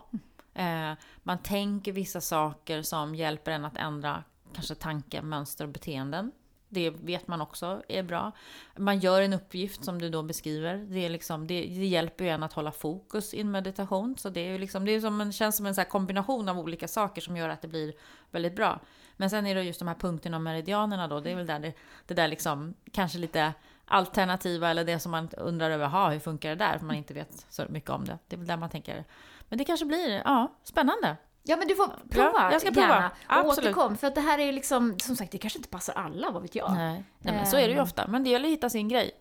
[0.53, 0.91] Eh,
[1.23, 6.31] man tänker vissa saker som hjälper en att ändra kanske tanke, mönster och beteenden.
[6.69, 8.31] Det vet man också är bra.
[8.77, 10.77] Man gör en uppgift som du då beskriver.
[10.77, 14.17] Det, är liksom, det, det hjälper ju en att hålla fokus i en meditation.
[14.17, 16.59] Så det, är liksom, det är som en, känns som en så här kombination av
[16.59, 17.93] olika saker som gör att det blir
[18.31, 18.79] väldigt bra.
[19.17, 21.19] Men sen är det just de här punkterna och meridianerna då.
[21.19, 21.73] Det är väl där det,
[22.05, 23.53] det där liksom kanske lite
[23.85, 26.77] alternativa eller det som man undrar över, ha, hur funkar det där?
[26.77, 28.17] För man inte vet så mycket om det.
[28.27, 29.05] Det är väl där man tänker.
[29.49, 31.17] Men det kanske blir, ja, spännande.
[31.47, 32.87] Ja, men du får prova Ja, jag ska prova.
[32.87, 33.07] gärna.
[33.07, 33.57] Och Absolut.
[33.75, 36.41] återkom, för att det här är liksom, som sagt, det kanske inte passar alla, vad
[36.41, 36.73] vet jag.
[36.73, 37.83] Nej, Nej men så är det ju Ehm.
[37.83, 38.07] ofta.
[38.07, 39.11] Men det gäller att hitta sin grej.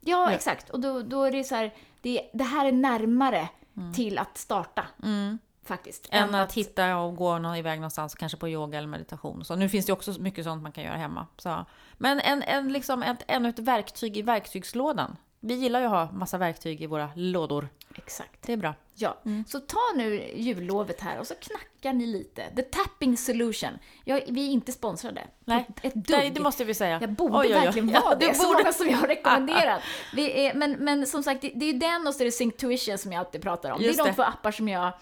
[0.00, 0.32] Ja, Ja.
[0.32, 0.70] exakt.
[0.70, 3.48] Och då, då är det så här, det, det här är närmare
[3.94, 5.38] till att starta, Mm.
[5.64, 6.08] faktiskt.
[6.10, 9.44] Än att hitta och gå någon iväg någonstans, kanske på yoga eller meditation.
[9.44, 11.26] Så nu finns det också mycket sånt man kan göra hemma.
[11.38, 11.64] Så.
[11.98, 15.16] Men en, en, liksom ett, ännu ett verktyg i verktygslådan.
[15.44, 17.68] Vi gillar ju att ha massa verktyg i våra lådor.
[17.94, 18.42] Exakt.
[18.42, 18.74] Det är bra.
[18.94, 22.42] Ja, så ta nu jullovet här och så knackar ni lite.
[22.56, 23.70] The Tapping Solution.
[24.04, 25.26] Ja, vi är inte sponsrade.
[25.44, 26.10] Nej, Ett dugg.
[26.18, 26.98] Nej, det måste vi säga.
[27.00, 27.64] Jag borde Oj, oj, oj.
[27.64, 28.58] verkligen Ja, vara du det, så borde.
[28.62, 29.82] många som jag har rekommenderat.
[30.14, 32.98] Vi är, men, men som sagt, det, det är den och så är det Synctuition
[32.98, 33.80] som jag alltid pratar om.
[33.82, 34.92] Just det är de två appar som jag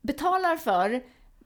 [0.00, 1.02] betalar för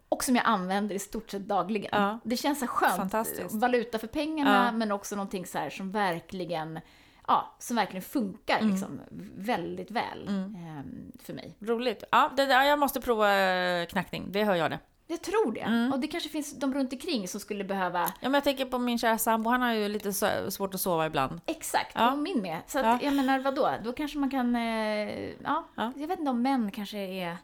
[0.08, 2.02] och som jag använder i stort sett dagligen.
[2.02, 2.18] Ja.
[2.24, 3.14] Det känns så skönt.
[3.52, 4.72] Valuta för pengarna, Ja.
[4.78, 6.80] men också någonting så här som verkligen
[7.26, 8.70] Ja, som verkligen funkar Mm.
[8.70, 9.00] liksom,
[9.36, 11.56] väldigt väl ehm, för mig.
[11.60, 12.04] Roligt.
[12.12, 14.32] Ja, det jag måste prova eh, knackning.
[14.32, 14.78] Det hör jag det.
[15.06, 15.60] Jag tror det.
[15.60, 15.92] Mm.
[15.92, 18.78] Och det kanske finns de runt omkring som skulle behöva Ja, men jag tänker på
[18.78, 20.12] min kära sambo, han har ju lite
[20.50, 21.40] svårt att sova ibland.
[21.46, 22.12] Exakt, Ja.
[22.12, 22.60] och min med.
[22.66, 22.98] Så att, Ja.
[23.02, 25.92] jag menar vadå, då kanske man kan, eh, ja, Ja.
[25.96, 27.36] jag vet inte om män kanske är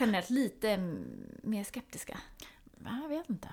[0.00, 1.04] generellt lite mm,
[1.42, 2.18] mer skeptiska.
[2.84, 3.48] Ja, Jag vet inte.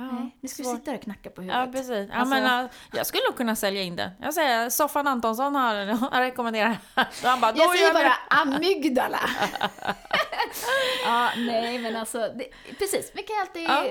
[0.00, 0.78] Ja, Nej, nu ska vi svårt.
[0.78, 1.72] sitta där och knacka på Ja, huvudet.
[1.72, 2.08] precis.
[2.12, 4.10] Ja, Alltså- men, jag skulle nog kunna sälja in det.
[4.20, 5.74] Jag säger Soffan Antonsson har,
[6.10, 6.78] har rekommenderat.
[6.94, 9.20] Då han bara, då jag säger bara amygdala.
[11.04, 12.44] ja, nej men alltså, det,
[12.78, 13.84] precis, vi kan alltid Ja.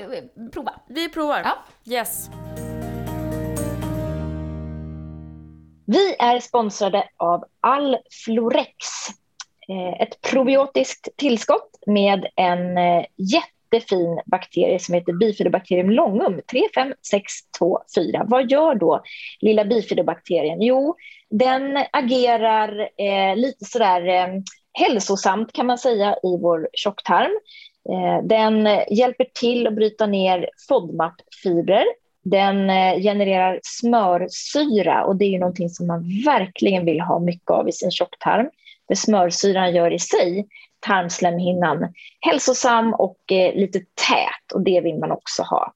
[0.53, 0.73] prova.
[0.87, 1.41] Vi provar.
[1.45, 1.57] Ja.
[1.95, 2.29] Yes.
[5.85, 8.85] Vi är sponsrade av Alflorex.
[9.69, 13.05] Eh, Ett probiotiskt tillskott med en eh,
[13.71, 18.25] jättefin bakterie som heter Bifidobakterium longum 35624.
[18.27, 19.03] Vad gör då
[19.41, 20.61] lilla bifidobakterien?
[20.61, 20.95] Jo,
[21.29, 24.27] den agerar eh, lite sådär eh,
[24.73, 27.39] hälsosamt kan man säga i vår tjocktarm.
[27.89, 31.85] Eh, den hjälper till att bryta ner FODMAP-fibrer
[32.23, 37.51] den eh, genererar smörsyra och det är ju någonting som man verkligen vill ha mycket
[37.51, 38.49] av i sin tjocktarm.
[38.87, 40.47] Det smörsyran gör i sig
[40.79, 45.73] tarmslemhinnan hälsosam och eh, lite tät och det vill man också ha.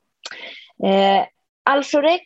[0.84, 1.26] Eh,
[1.64, 2.26] Alforex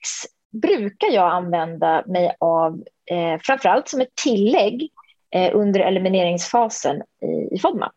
[0.62, 4.90] brukar jag använda mig av eh, framförallt som ett tillägg
[5.36, 7.96] eh, under elimineringsfasen i, i FODMAP.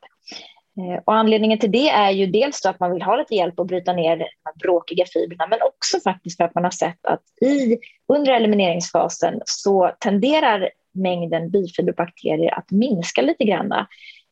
[0.78, 3.60] Eh, och anledningen till det är ju dels då att man vill ha lite hjälp
[3.60, 7.06] att bryta ner de här bråkiga fibrerna men också faktiskt för att man har sett
[7.06, 13.72] att i, under elimineringsfasen så tenderar mängden bifiberbakterier att minska lite grann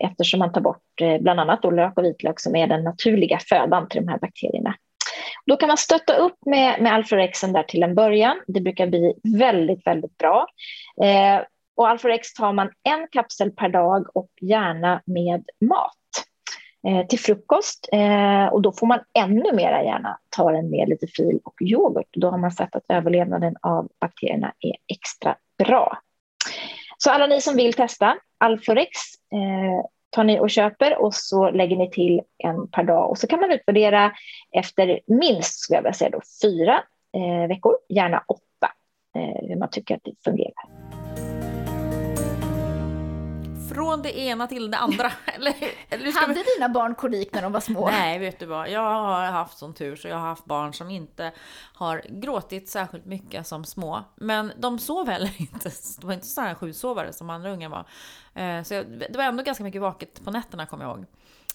[0.04, 3.38] eftersom man tar bort eh, bland annat då lök och vitlök som är den naturliga
[3.38, 4.74] födan till de här bakterierna.
[5.46, 8.40] Då kan man stötta upp med, med Alforexen där till en början.
[8.46, 10.46] Det brukar bli väldigt, väldigt bra.
[11.02, 11.42] Eh,
[11.76, 15.94] och Alforex tar man en kapsel per dag och gärna med mat
[16.86, 17.88] eh, till frukost.
[17.92, 22.08] Eh, och då får man ännu mer gärna ta den med lite fil och yoghurt.
[22.12, 25.98] Då har man sett att överlevnaden av bakterierna är extra bra.
[26.98, 28.90] Så alla ni som vill testa Alforex
[29.32, 33.26] eh, tar ni och köper och så lägger ni till en per dag och så
[33.26, 34.12] kan man utvärdera
[34.52, 36.82] efter minst, skulle jag vilja säga då, fyra
[37.16, 38.72] eh, veckor, gärna åtta,
[39.16, 40.97] eh, hur man tycker att det fungerar.
[43.78, 45.12] Från det ena till det andra.
[45.26, 45.54] eller,
[45.88, 46.44] eller Hade vi...
[46.56, 47.86] dina barn kolik när de var små?
[47.90, 48.70] Nej, vet du vad?
[48.70, 51.32] Jag har haft sån tur så jag har haft barn som inte
[51.74, 54.04] har gråtit särskilt mycket som små.
[54.16, 55.70] Men de sov heller inte.
[56.00, 57.84] De var inte så här sjusovare som andra unga var.
[58.34, 61.06] Eh, Så jag, det var ändå ganska mycket vaket på nätterna kommer jag ihåg.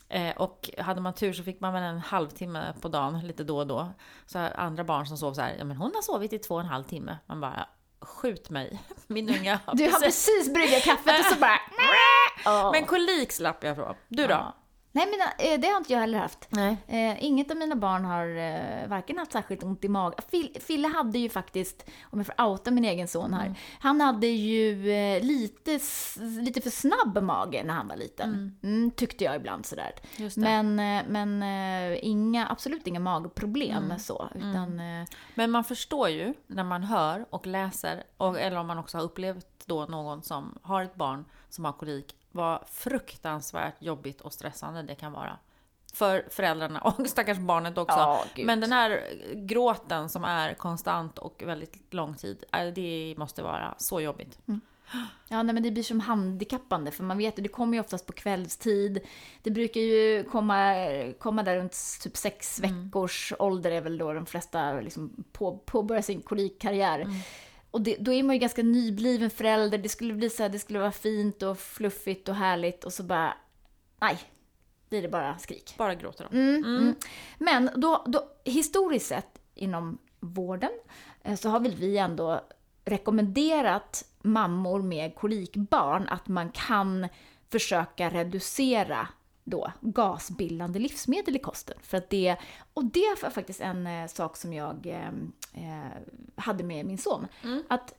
[0.09, 3.57] Eh, Och hade man tur så fick man väl en halvtimme på dagen lite då
[3.57, 3.93] och då.
[4.25, 6.61] Så andra barn som sov så här, ja men hon har sovit i två och
[6.61, 7.17] en halv timme.
[7.25, 7.67] Man bara,
[8.05, 8.81] skjut mig.
[9.07, 12.71] Min unga har Du har precis bryggat kaffet och så bara...
[12.71, 13.95] Men kolik slapp jag från.
[14.07, 14.33] Du då?
[14.33, 14.55] Ja.
[14.95, 16.47] Nej, men eh, det har inte jag heller haft.
[16.87, 20.19] Eh, inget av mina barn har eh, varken haft särskilt ont i magen.
[20.31, 24.27] Fil- Fille hade ju faktiskt, om jag får outa min egen son här, han hade
[24.27, 25.79] ju eh, lite,
[26.41, 28.57] lite för snabb mage när han var liten.
[28.63, 29.91] Mm, tyckte jag ibland sådär.
[30.41, 31.43] Men, eh, men
[31.93, 37.25] eh, inga, absolut inga magproblem så, utan eh, Men man förstår ju när man hör
[37.29, 41.25] och läser, och, eller om man också har upplevt då någon som har ett barn
[41.49, 45.37] som har kolik, vad fruktansvärt jobbigt och stressande det kan vara.
[45.93, 47.97] För föräldrarna och stackars barnet också.
[47.97, 48.25] Ja.
[48.43, 53.75] Men den här gråten som är konstant och väldigt lång tid, äh, det måste vara
[53.77, 54.39] så jobbigt.
[55.27, 58.05] Ja, nej, men det blir som handikappande för man vet att det kommer ju oftast
[58.05, 58.99] på kvällstid.
[59.43, 60.75] Det brukar ju komma,
[61.19, 66.01] komma där runt typ sex veckors ålder är väl då de flesta liksom på, påbörjar
[66.01, 67.07] sin kolikkarriär.
[67.73, 69.77] Och det, då är man ju ganska nybliven förälder.
[69.77, 73.03] Det skulle bli så här, det skulle vara fint och fluffigt och härligt och så
[73.03, 73.37] bara,
[73.99, 74.19] nej.
[74.89, 75.73] blir det bara skrik.
[75.77, 76.37] Bara gråter de.
[76.37, 76.95] Mm, mm.
[77.37, 80.69] Men då, då, historiskt sett inom vården
[81.23, 82.41] eh, så har väl vi ändå
[82.85, 87.07] rekommenderat mammor med kolikbarn att man kan
[87.49, 89.07] försöka reducera
[89.43, 91.77] då gasbildande livsmedel i kosten.
[91.81, 92.35] För att det,
[92.73, 95.07] och det var faktiskt en eh, sak som jag eh,
[95.53, 95.91] eh,
[96.35, 97.27] hade med min son.
[97.69, 97.93] Att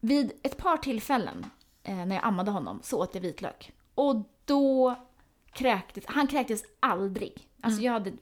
[0.00, 1.46] vid ett par tillfällen
[1.82, 3.72] eh, när jag ammade honom så åt jag vitlök.
[3.94, 4.94] Och då
[5.52, 7.48] kräktes, han kräktes aldrig.
[7.60, 8.12] Alltså jag hade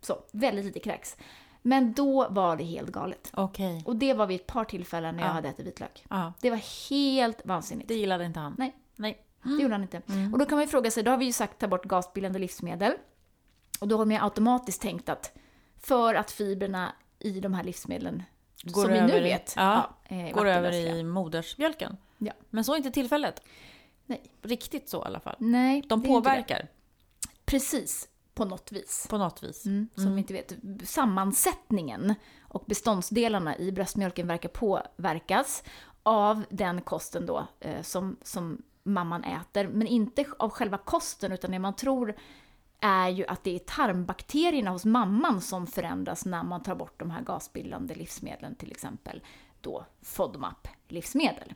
[0.00, 1.16] så, väldigt lite kräks.
[1.62, 3.30] Men då var det helt galet.
[3.34, 3.82] Okej.
[3.86, 5.32] Och det var vid ett par tillfällen när jag Ja.
[5.34, 6.04] hade ätit vitlök.
[6.10, 7.88] Ja, Det var helt vansinnigt.
[7.88, 8.54] det gillade inte han.
[8.58, 8.76] Nej.
[8.96, 9.24] Nej.
[9.42, 10.02] Det gjorde han inte.
[10.32, 12.38] Och då kan man ju fråga sig, då har vi ju sagt ta bort gasbildande
[12.38, 12.92] livsmedel.
[13.80, 15.32] Och då har man ju automatiskt tänkt att
[15.82, 18.22] för att fibrerna i de här livsmedlen,
[18.64, 21.96] Går som vi nu i- vet, ja, är Går över i modersmjölken.
[22.18, 22.32] Ja.
[22.50, 23.42] Men så är inte tillfället.
[24.06, 24.22] Nej.
[24.42, 25.36] Riktigt så i alla fall.
[25.38, 26.68] Nej, De påverkar
[27.44, 29.06] Precis, på något vis.
[29.10, 29.66] på något vis.
[29.66, 30.52] Mm, som vi inte vet.
[30.88, 35.62] Sammansättningen och beståndsdelarna i bröstmjölken verkar påverkas
[36.02, 39.68] av den kosten då eh, som, som mamman äter.
[39.68, 42.14] Men inte av själva kosten utan det man tror
[42.80, 47.10] är ju att det är tarmbakterierna hos mamman som förändras när man tar bort de
[47.10, 49.22] här gasbildande livsmedlen, till exempel
[49.60, 51.54] då FODMAP-livsmedel.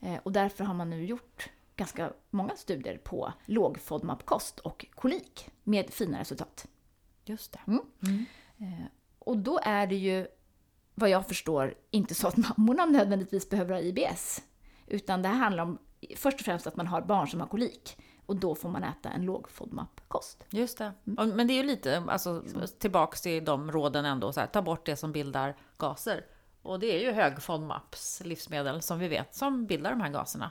[0.00, 5.50] Eh, Och därför har man nu gjort ganska många studier på låg FODMAP-kost och kolik
[5.64, 6.66] med fina resultat.
[7.24, 7.60] Just det.
[7.66, 8.26] Mm.
[9.18, 10.26] Och då är det ju,
[10.94, 14.42] vad jag förstår, inte så att mammorna nödvändigtvis behöver ha IBS.
[14.86, 15.78] Utan det handlar om
[16.16, 17.96] först och främst att man har barn som har kolik.
[18.26, 20.44] Och då får man äta en låg FODMAP-kost.
[20.50, 20.92] Just det.
[21.18, 22.42] Och- Men det är ju lite alltså,
[22.78, 24.32] tillbaks till de råden ändå.
[24.32, 26.24] Så här, ta bort det som bildar gaser.
[26.62, 30.50] Och det är ju hög FODMAPs livsmedel som vi vet som bildar de här gaserna.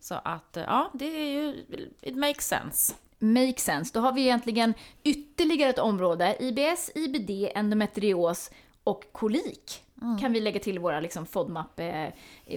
[0.00, 1.64] Så att eh, ja, det är ju,
[2.02, 2.94] it makes sense.
[3.18, 3.90] Make sense.
[3.94, 6.36] Då har vi egentligen ytterligare ett område.
[6.40, 8.50] IBS, IBD, endometrios
[8.84, 9.82] och kolik.
[10.20, 12.08] Kan vi lägga till våra liksom FODMAP, eh,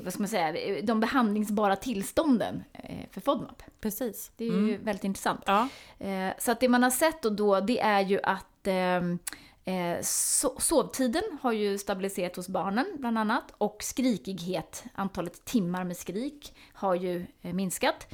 [0.04, 3.63] vad ska man säga, eh, de behandlingsbara tillstånden eh, för FODMAP.
[3.82, 4.32] Precis.
[4.38, 5.41] Det är ju väldigt intressant.
[5.45, 5.67] Ja.
[5.99, 10.56] Eh, så att det man har sett då, då det är ju att eh, so
[10.60, 16.95] sovtiden har ju stabiliserat hos barnen bland annat och skrikighet, antalet timmar med skrik, har
[16.95, 18.08] ju eh, minskat.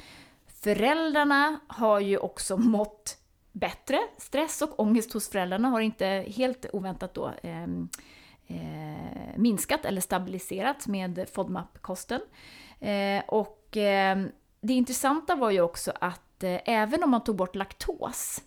[0.46, 3.18] Föräldrarna har ju också mått
[3.52, 3.98] bättre.
[4.18, 7.88] Stress och ångest hos föräldrarna har inte helt oväntat då ehm,
[8.46, 12.20] eh, minskat eller stabiliserats med FODMAP-kosten.
[12.80, 14.26] Eh, och eh,
[14.60, 18.42] det intressanta var ju också att eh, även om man tog bort laktos,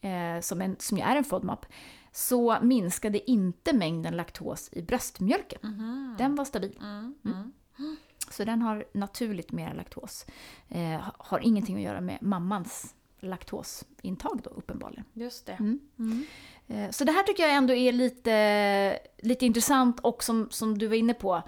[0.00, 1.66] eh, som, en, som ju är en FODMAP,
[2.12, 5.58] så minskade inte mängden laktos i bröstmjölken.
[6.18, 6.78] Den var stabil.
[6.80, 7.52] Mm.
[8.30, 10.26] Så den har naturligt mer laktos.
[10.68, 15.04] Eh, har ingenting att göra med mammans laktosintag då uppenbarligen.
[15.12, 15.52] Just det.
[15.52, 15.80] Mm.
[15.98, 16.14] Eh,
[16.90, 20.94] Så det här tycker jag ändå är lite, lite intressant och som, som du var
[20.96, 21.42] inne på,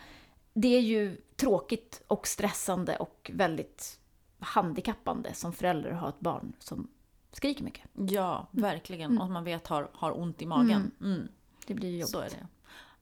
[0.55, 3.99] det är ju tråkigt och stressande och väldigt
[4.39, 6.89] handikappande som förälder att ha ett barn som
[7.33, 7.85] skriker mycket.
[7.93, 9.21] Ja, verkligen.
[9.21, 10.91] Och man vet har, har ont i magen.
[11.01, 11.29] Mm.
[11.67, 12.11] Det blir ju jobbigt.
[12.11, 12.47] Så är det.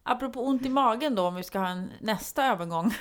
[0.03, 2.95] Apropå ont i magen då, om vi ska ha en nästa övergång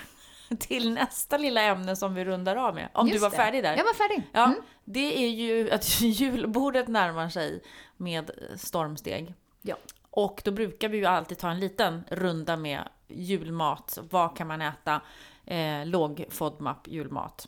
[0.60, 2.90] till nästa lilla ämne som vi rundar av med.
[2.94, 3.36] Om du Just var det.
[3.38, 3.78] färdig där.
[3.78, 4.24] Jag var färdig.
[4.32, 4.62] Ja, Mm.
[4.86, 7.64] det är ju att julbordet närmar sig
[7.98, 9.34] med stormsteg.
[9.62, 9.76] Ja.
[10.10, 13.98] Och då brukar vi ju alltid ta en liten runda med julmat.
[14.10, 15.02] Vad kan man äta?
[15.46, 17.48] Eh, låg FODMAP julmat.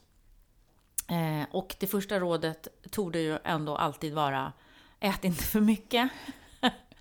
[1.09, 4.53] Eh, och det första rådet tog det ju ändå alltid vara
[4.99, 6.09] ät inte för mycket.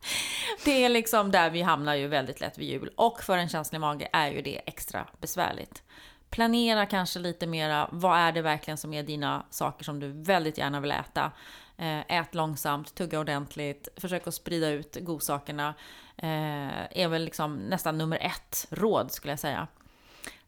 [0.64, 2.90] det är liksom där vi hamnar ju väldigt lätt vid jul.
[2.96, 5.82] Och för en känslig mage är ju det extra besvärligt.
[6.30, 10.58] Planera kanske lite mera, vad är det verkligen som är dina saker som du väldigt
[10.58, 11.32] gärna vill äta?
[11.76, 15.74] Eh, ät långsamt, tugga ordentligt, försök att sprida ut godsakerna.
[16.16, 19.68] Eh, är väl liksom nästan nummer ett råd skulle jag säga.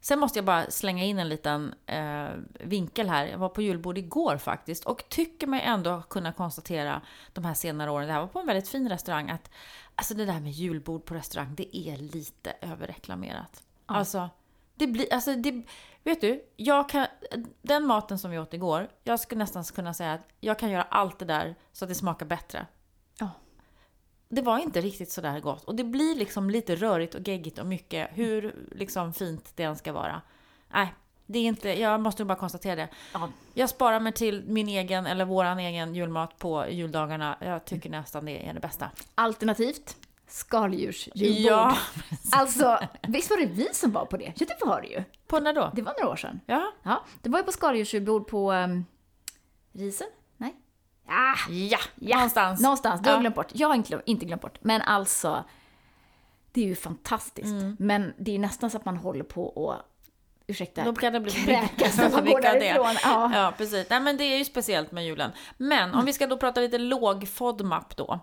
[0.05, 3.25] Sen måste jag bara slänga in en liten eh, vinkel här.
[3.25, 7.01] Jag var på julbord igår faktiskt och tycker mig ändå kunna konstatera
[7.33, 9.51] de här senare åren, det här var på en väldigt fin restaurang, att
[9.95, 13.63] alltså det där med julbord på restaurang, det är lite överreklamerat.
[13.85, 14.29] Alltså,
[14.75, 15.63] det blir, alltså det,
[16.03, 17.07] vet du, jag kan,
[17.61, 20.83] den maten som vi åt igår, jag skulle nästan kunna säga att jag kan göra
[20.83, 22.65] allt det där så att det smakar bättre.
[24.35, 25.63] Det var inte riktigt sådär gott.
[25.63, 29.75] Och det blir liksom lite rörigt och geggigt och mycket, hur liksom fint det än
[29.75, 30.21] ska vara.
[30.73, 30.93] Nej,
[31.25, 32.87] det är inte, jag måste bara konstatera det.
[33.13, 33.29] Ja.
[33.53, 37.37] Jag sparar mig till min egen, eller våran egen julmat på juldagarna.
[37.39, 38.89] Jag tycker nästan det är det bästa.
[39.15, 41.51] Alternativt skaldjursjulbord.
[41.51, 41.77] Ja,
[42.31, 44.33] Alltså, visst var det vi som var på det?
[44.35, 45.03] Ja, det var det ju.
[45.27, 45.71] på när då?
[45.75, 46.39] Det var några år sedan.
[46.45, 48.85] Ja, Ja, det var ju på skaldjursjulbord på um,
[49.73, 50.07] Risen?
[51.07, 52.61] Ah, Ja, Ja, någonstans.
[52.61, 53.01] någonstans.
[53.01, 53.19] Du har Ja.
[53.19, 53.47] glömt bort.
[53.53, 54.57] Jag har inte inte glömt bort.
[54.61, 55.43] Men alltså,
[56.51, 57.47] det är ju fantastiskt.
[57.47, 57.75] Mm.
[57.79, 59.85] Men det är nästan så att man håller på att,
[60.47, 62.59] ursäkta, Då kan det bli kräkas när man går av det.
[62.59, 62.95] därifrån.
[63.03, 63.31] Ja.
[63.33, 63.89] Ja, precis.
[63.89, 65.31] Nej, men det är ju speciellt med julen.
[65.57, 68.19] Men om vi ska då prata lite låg FODMAP då.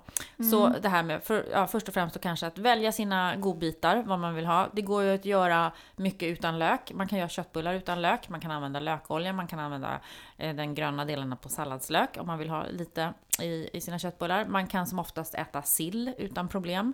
[0.50, 4.02] Så det här med, för, ja, först och främst då kanske att välja sina godbitar,
[4.06, 4.68] vad man vill ha.
[4.72, 6.92] Det går ju att göra mycket utan lök.
[6.92, 10.00] Man kan göra köttbullar utan lök, man kan använda lökolja, man kan använda
[10.36, 14.44] eh, den gröna delen på salladslök om man vill ha lite i, i sina köttbullar.
[14.44, 16.92] Man kan som oftast äta sill utan problem.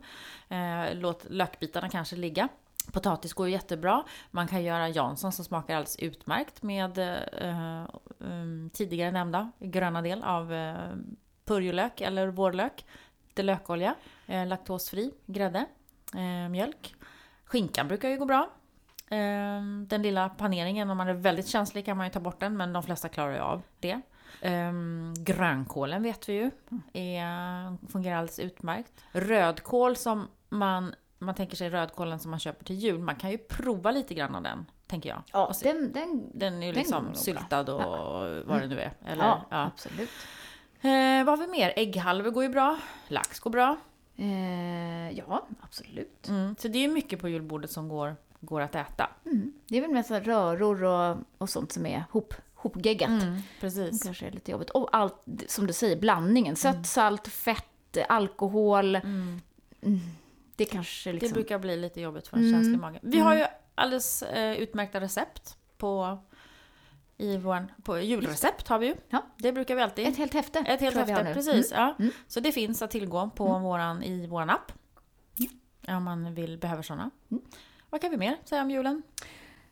[0.48, 2.48] Eh, låt lökbitarna kanske ligga.
[2.92, 4.04] Potatis går jättebra.
[4.30, 7.84] Man kan göra Jansson som smakar alldeles utmärkt med eh,
[8.18, 10.74] um, tidigare nämnda gröna del av eh,
[11.44, 12.84] purjolök eller vårlök.
[13.28, 13.94] Lite lökolja,
[14.26, 15.66] eh, laktosfri, grädde,
[16.14, 16.94] eh, mjölk.
[17.44, 18.50] Skinkan brukar ju gå bra.
[19.10, 22.56] Eh, den lilla paneringen, om man är väldigt känslig kan man ju ta bort den,
[22.56, 24.00] men de flesta klarar ju av det.
[24.42, 26.50] Um, grönkålen vet vi ju,
[26.92, 28.92] är, fungerar alldeles utmärkt.
[29.12, 33.38] Rödkål som man, man tänker sig rödkålen som man köper till jul, man kan ju
[33.38, 35.22] prova lite grann av den, tänker jag.
[35.32, 37.80] Ja, se- den, den, den är ju liksom syltad och
[38.46, 38.92] vad det nu är.
[39.06, 39.62] Eller, ja, ja.
[39.74, 40.10] absolut.
[40.80, 41.72] Eh, vad har vi mer?
[41.76, 42.78] Ägghalvor går ju bra.
[43.08, 43.76] Lax går bra.
[44.16, 46.28] Eh, ja, absolut.
[46.28, 46.56] Mm.
[46.58, 49.10] Så det är ju mycket på julbordet som går, går att äta.
[49.26, 49.52] Mm.
[49.66, 53.08] Det är väl mest så röror och, och sånt som är hop, hopgeggat.
[53.08, 54.02] Mm, precis.
[54.02, 54.70] kanske är lite jobbigt.
[54.70, 56.56] Och allt, som du säger, blandningen.
[56.56, 58.98] Sött, salt, fett, alkohol.
[60.58, 60.66] Mm.
[60.66, 60.70] Mm.
[60.70, 61.32] Det kanske Det liksom...
[61.32, 62.54] brukar bli lite jobbigt för en Mm.
[62.54, 62.98] känslig mage.
[63.02, 63.44] Vi har ju
[63.74, 66.18] alldeles eh, utmärkta recept på,
[67.16, 68.94] i våran, på julrecept har vi ju.
[69.08, 69.26] Ja.
[69.36, 70.06] Det brukar vi alltid.
[70.08, 70.58] Ett helt häfte.
[70.58, 71.72] Ett helt häfte, precis.
[71.72, 71.94] Ja.
[71.98, 72.12] Mm.
[72.28, 74.72] Så det finns att tillgå på våran, i våran app.
[75.88, 77.10] Om man vill, behöver sådana.
[77.30, 77.42] Mm.
[77.90, 79.02] Vad kan vi mer säga om julen?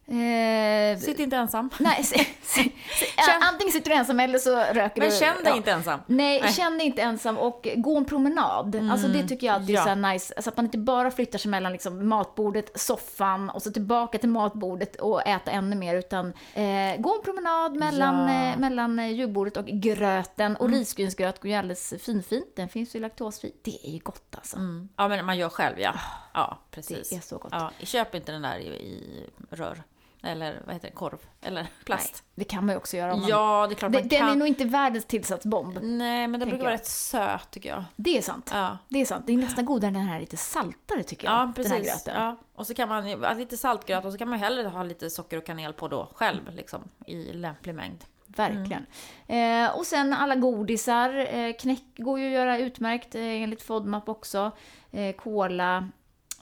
[0.09, 1.71] Eh, Sitt inte ensam.
[1.81, 2.63] nej, se, se, se,
[3.17, 5.17] Känn- antingen sitter du ensam eller så röker Men du.
[5.17, 5.57] känn dig ja.
[5.57, 6.01] inte ensam.
[6.07, 6.53] Nej, Nej.
[6.53, 8.91] känn dig inte ensam och gå en promenad.
[8.91, 9.81] Alltså det tycker jag alltid ja.
[9.89, 10.43] är så nice.
[10.43, 14.29] Så att man inte bara flyttar sig mellan liksom matbordet, soffan och så tillbaka till
[14.29, 15.95] matbordet och äta ännu mer.
[15.95, 18.51] Utan eh, gå en promenad mellan, Ja.
[18.53, 20.57] eh, mellan eh, julbordet och gröten.
[20.57, 22.57] Och risgrynsgröt går ju alldeles finfint.
[22.57, 23.53] Den finns ju laktosfri.
[23.63, 24.57] Det är ju gott alltså.
[24.57, 24.89] Mm.
[24.97, 25.95] Ja, men man gör själv ja.
[26.35, 27.11] Ja, precis.
[27.11, 27.53] Det är så gott.
[27.53, 29.83] Ja, köp inte den där i, i rör.
[30.23, 30.95] Eller vad heter det?
[30.95, 31.19] Korv.
[31.43, 32.23] Eller plast.
[32.35, 33.29] Det kan man ju också göra om man...
[33.31, 34.29] Ja, det är klart Den, man den kan.
[34.31, 35.79] är nog inte världens tillsatsbomb.
[35.83, 37.85] Nej, men den brukar vara rätt söt tycker jag.
[37.97, 38.51] Det är sant.
[38.55, 39.25] Ja, Det är sant.
[39.27, 41.35] Det är nästan godare än den här lite saltare tycker jag.
[41.35, 42.05] ja Den här precis.
[42.05, 42.23] gröten.
[42.23, 42.37] Ja.
[42.55, 45.37] Och så kan man ja, lite saltgröt och så kan man hellre ha lite socker
[45.39, 48.05] och kanel på då själv liksom i lämplig mängd.
[48.27, 48.87] Verkligen.
[49.27, 51.35] Eh, och sen alla godisar.
[51.35, 54.51] Eh, knäck går ju att göra utmärkt eh, enligt FODMAP också.
[54.91, 55.89] Eh, kola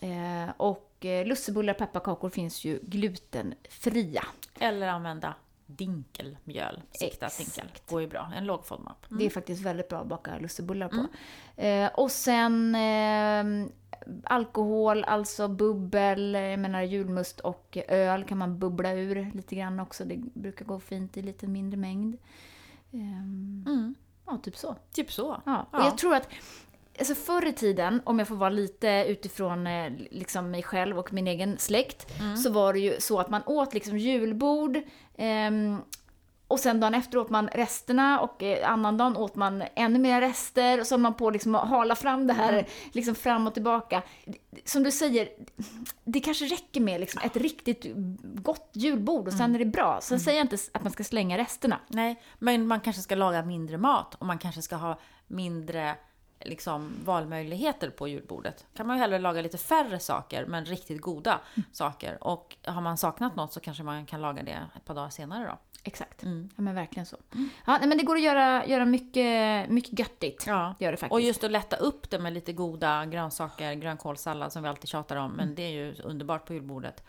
[0.03, 0.51] eh,
[1.05, 4.25] och eh, lussebullar och pepparkakor finns ju glutenfria.
[4.61, 5.35] Eller använda
[5.67, 6.83] dinkelmjöl.
[7.01, 7.39] Exakt.
[7.39, 7.67] dinkel.
[7.89, 8.33] Går ju bra.
[8.37, 9.07] En låg FODMAP.
[9.09, 11.07] Det är faktiskt väldigt bra att baka lussebullar på.
[11.57, 11.85] Mm.
[11.87, 13.69] Eh, och sen eh,
[14.25, 19.81] alkohol, alltså bubbel, eh, jag menar julmust och öl kan man bubbla ur lite grann
[19.81, 20.05] också.
[20.05, 22.17] Det brukar gå fint i lite mindre mängd.
[22.93, 23.95] Ehm, Mm.
[24.27, 24.77] ja, typ så.
[24.93, 25.43] Typ så.
[25.47, 25.85] Ja, och Ja.
[25.85, 26.29] jag tror att
[26.99, 31.13] alltså förr i tiden, om jag får vara lite utifrån eh, liksom mig själv och
[31.13, 32.37] min egen släkt, Mm.
[32.37, 34.79] så var det ju så att man åt liksom julbord
[35.17, 35.79] ehm,
[36.49, 40.21] och sen dagen efter åt man resterna och eh, annan dagen åt man ännu mer
[40.21, 42.65] rester och så höll man på liksom att hala fram det här Mm.
[42.93, 44.03] liksom fram och tillbaka.
[44.65, 45.29] Som du säger,
[46.05, 47.87] det kanske räcker med liksom ett riktigt
[48.23, 49.55] gott julbord och sen Mm.
[49.55, 49.99] är det bra.
[50.03, 51.81] Sen säger jag inte att man ska slänga resterna.
[51.89, 55.95] Nej, men man kanske ska laga mindre mat och man kanske ska ha mindre
[56.45, 58.67] liksom, valmöjligheter på julbordet.
[58.75, 61.41] kan man ju hellre laga lite färre saker, men riktigt goda
[61.73, 62.25] saker.
[62.25, 65.47] Och har man saknat något så kanske man kan laga det ett par dagar senare
[65.47, 65.59] då.
[65.87, 66.23] Exakt.
[66.23, 66.49] Mm.
[66.57, 67.17] Ja men verkligen så.
[67.67, 70.45] Ja, nej, men det går att göra, göra mycket, mycket göttigt.
[70.47, 70.75] Ja.
[70.79, 71.13] Det gör det faktiskt.
[71.13, 75.17] Och just att lätta upp det med lite goda grönsaker, grönkålssallad som vi alltid tjatar
[75.17, 77.05] om, men det är ju underbart på julbordet.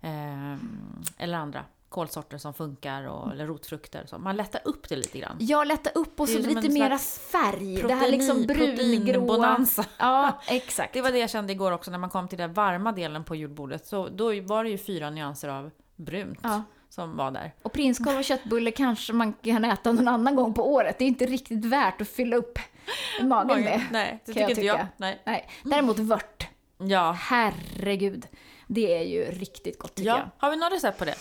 [0.00, 4.04] Ehm, eller andra kålsorter som funkar, och, eller rotfrukter.
[4.06, 4.18] Så.
[4.18, 5.36] Man lättar upp det lite grann.
[5.40, 7.82] Ja, lätta upp och så lite mera färg.
[7.82, 9.66] det här liksom brungråa.
[9.98, 10.92] Ja, exakt.
[10.92, 13.34] Det var det jag kände igår också när man kom till den varma delen på
[13.34, 13.86] julbordet.
[13.86, 16.62] Så då var det ju fyra nyanser av brunt Ja.
[16.88, 17.54] som var där.
[17.62, 20.98] Och prinskorv och köttbulle kanske man kan äta någon annan gång på året.
[20.98, 22.58] Det är inte riktigt värt att fylla upp
[23.22, 23.82] magen med.
[23.92, 24.76] Nej, det kan jag tycker inte jag.
[24.76, 24.88] tycka.
[24.96, 25.22] Nej.
[25.26, 25.48] Nej.
[25.64, 26.46] Däremot vört.
[26.78, 27.12] Ja.
[27.20, 28.26] Herregud.
[28.68, 30.18] Det är ju riktigt gott tycker jag.
[30.18, 30.30] ja.
[30.38, 31.14] Har vi några recept på det?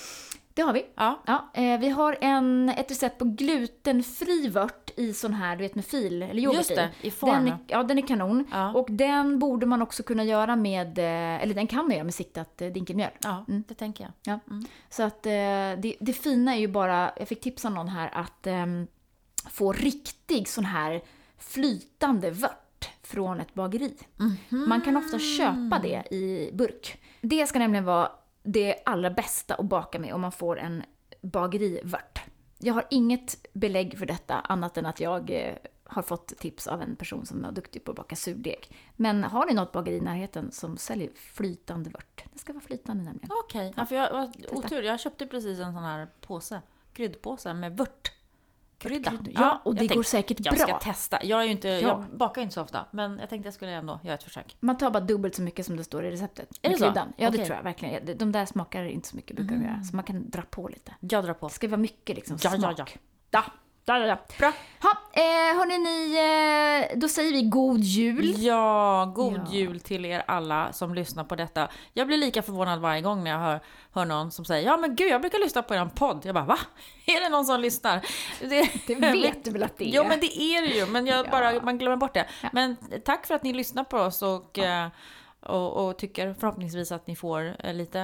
[0.56, 0.86] Det har vi.
[0.96, 1.22] Ja.
[1.26, 5.76] Ja, eh, vi har en, ett recept på glutenfri vört i sån här, du vet
[5.76, 7.46] med fil eller yoghurt Just det, i form.
[7.46, 8.46] Den ja, den är kanon.
[8.52, 8.74] Ja.
[8.74, 12.14] Och den borde man också kunna göra med, eh, eller den kan man göra med
[12.14, 13.12] siktat eh, dinkelmjöl.
[13.24, 13.64] Ja, Mm.
[13.68, 14.12] det tänker jag.
[14.34, 14.60] Ja.
[14.90, 18.10] Så att eh, det, det fina är ju bara, jag fick tips av någon här
[18.14, 18.88] att ehm,
[19.50, 21.02] få riktig sån här
[21.38, 23.94] flytande vört från ett bageri.
[24.50, 27.02] Man kan ofta köpa det i burk.
[27.22, 28.12] Det ska nämligen vara
[28.46, 30.84] det allra bästa att baka med om man får en
[31.22, 32.20] bagerivört.
[32.58, 36.82] Jag har inget belägg för detta annat än att jag eh, har fått tips av
[36.82, 38.70] en person som är duktig på att baka surdeg.
[38.96, 42.24] Men har ni något bageri i närheten som säljer flytande vört?
[42.34, 43.30] Det ska vara flytande nämligen.
[43.46, 44.82] Okej, ja, för jag var otur.
[44.82, 46.62] Jag köpte precis en sån här påse,
[46.94, 48.12] kryddpåse med vört.
[48.90, 49.14] Krydda.
[49.36, 50.80] Ja, och det tänkte, går säkert Jag ska bra.
[50.80, 51.20] testa.
[51.24, 51.80] Jag, är ju inte, Ja.
[51.80, 54.58] jag bakar inte så ofta, men jag tänkte jag skulle ändå göra ett försök.
[54.60, 56.50] Man tar bara dubbelt så mycket som det står i receptet.
[56.62, 56.86] Är det så?
[56.86, 57.14] kryddan.
[57.18, 57.36] Ja, det Okej.
[57.38, 57.46] Mm.
[57.46, 58.18] tror jag verkligen.
[58.18, 59.84] De där smakar inte så mycket, brukar de göra.
[59.84, 60.96] Så man kan dra på lite.
[61.00, 61.48] Jag drar på.
[61.48, 62.80] Det ska vara mycket liksom, Ja, ja, smak.
[62.80, 62.86] ja.
[63.32, 63.44] Ja,
[63.86, 64.18] ja, ja, ja.
[64.40, 64.52] Bra.
[64.84, 68.34] Ha, eh, hörni, ni, eh, då säger vi god jul.
[68.44, 69.54] Ja, god Ja.
[69.54, 71.68] jul till er alla som lyssnar på detta.
[71.94, 73.60] Jag blir lika förvånad varje gång när jag hör,
[73.94, 76.22] hör någon som säger Ja men gud, jag brukar lyssna på er podd.
[76.26, 76.58] Jag bara va?
[77.06, 78.02] Är det någon som lyssnar?
[78.42, 79.96] Det, Det vet du väl att det är?
[79.96, 81.30] Jo men det är det ju, men jag Ja.
[81.32, 82.26] bara, man glömmer bort det.
[82.44, 82.50] Ja.
[82.54, 82.76] Men
[83.06, 84.88] tack för att ni lyssnar på oss och, eh,
[85.40, 88.00] och, och tycker förhoppningsvis att ni får eh, lite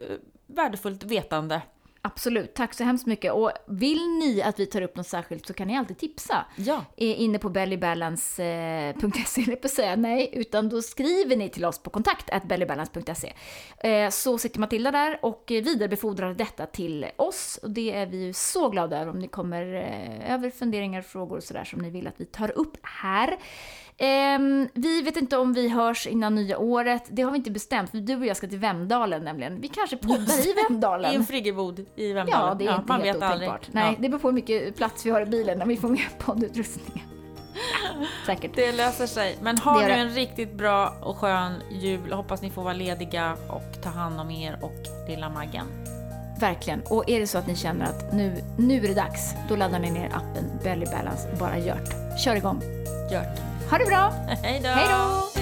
[0.00, 1.60] eh, värdefullt vetande.
[2.04, 3.32] Absolut, tack så hemskt mycket.
[3.32, 6.44] Och vill ni att vi tar upp något särskilt så kan ni alltid tipsa.
[6.56, 6.84] Ja.
[6.96, 11.90] Inne på bellybalance.se, eh, eller på säga nej, utan då skriver ni till oss på
[11.90, 13.32] kontakt bellybalance.se.
[13.78, 17.58] Eh, så sitter Matilda där och vidarebefordrar detta till oss.
[17.62, 21.36] Och det är vi ju så glada över om ni kommer eh, över funderingar, frågor
[21.36, 23.38] och sådär som ni vill att vi tar upp här.
[23.98, 27.02] Ehm, vi vet inte om vi hörs innan nya året.
[27.08, 29.60] Det har vi inte bestämt, för du och jag ska till Vemdalen nämligen.
[29.60, 31.12] Vi kanske poddar i Vemdalen.
[31.12, 32.48] I en friggebod i Vemdalen.
[32.48, 33.48] Ja, det är inte man helt vet aldrig.
[33.48, 33.68] otänkbart.
[33.74, 33.96] Nej, Ja.
[34.02, 37.04] det beror på hur mycket plats vi har i bilen när vi får med poddutrustningen.
[38.00, 38.50] Ja, säkert.
[38.56, 39.38] Det löser sig.
[39.42, 42.12] Men ha nu en riktigt bra och skön jul.
[42.12, 45.66] Hoppas ni får vara lediga och ta hand om er och lilla Maggen.
[46.40, 46.82] Verkligen.
[46.90, 49.78] Och är det så att ni känner att nu, nu är det dags, då laddar
[49.78, 52.18] ni ner appen Belly Balance, bara gjort.
[52.24, 52.60] Kör igång.
[53.12, 53.51] Gjort.
[53.72, 54.12] Ha det bra!
[54.42, 55.41] Hej då!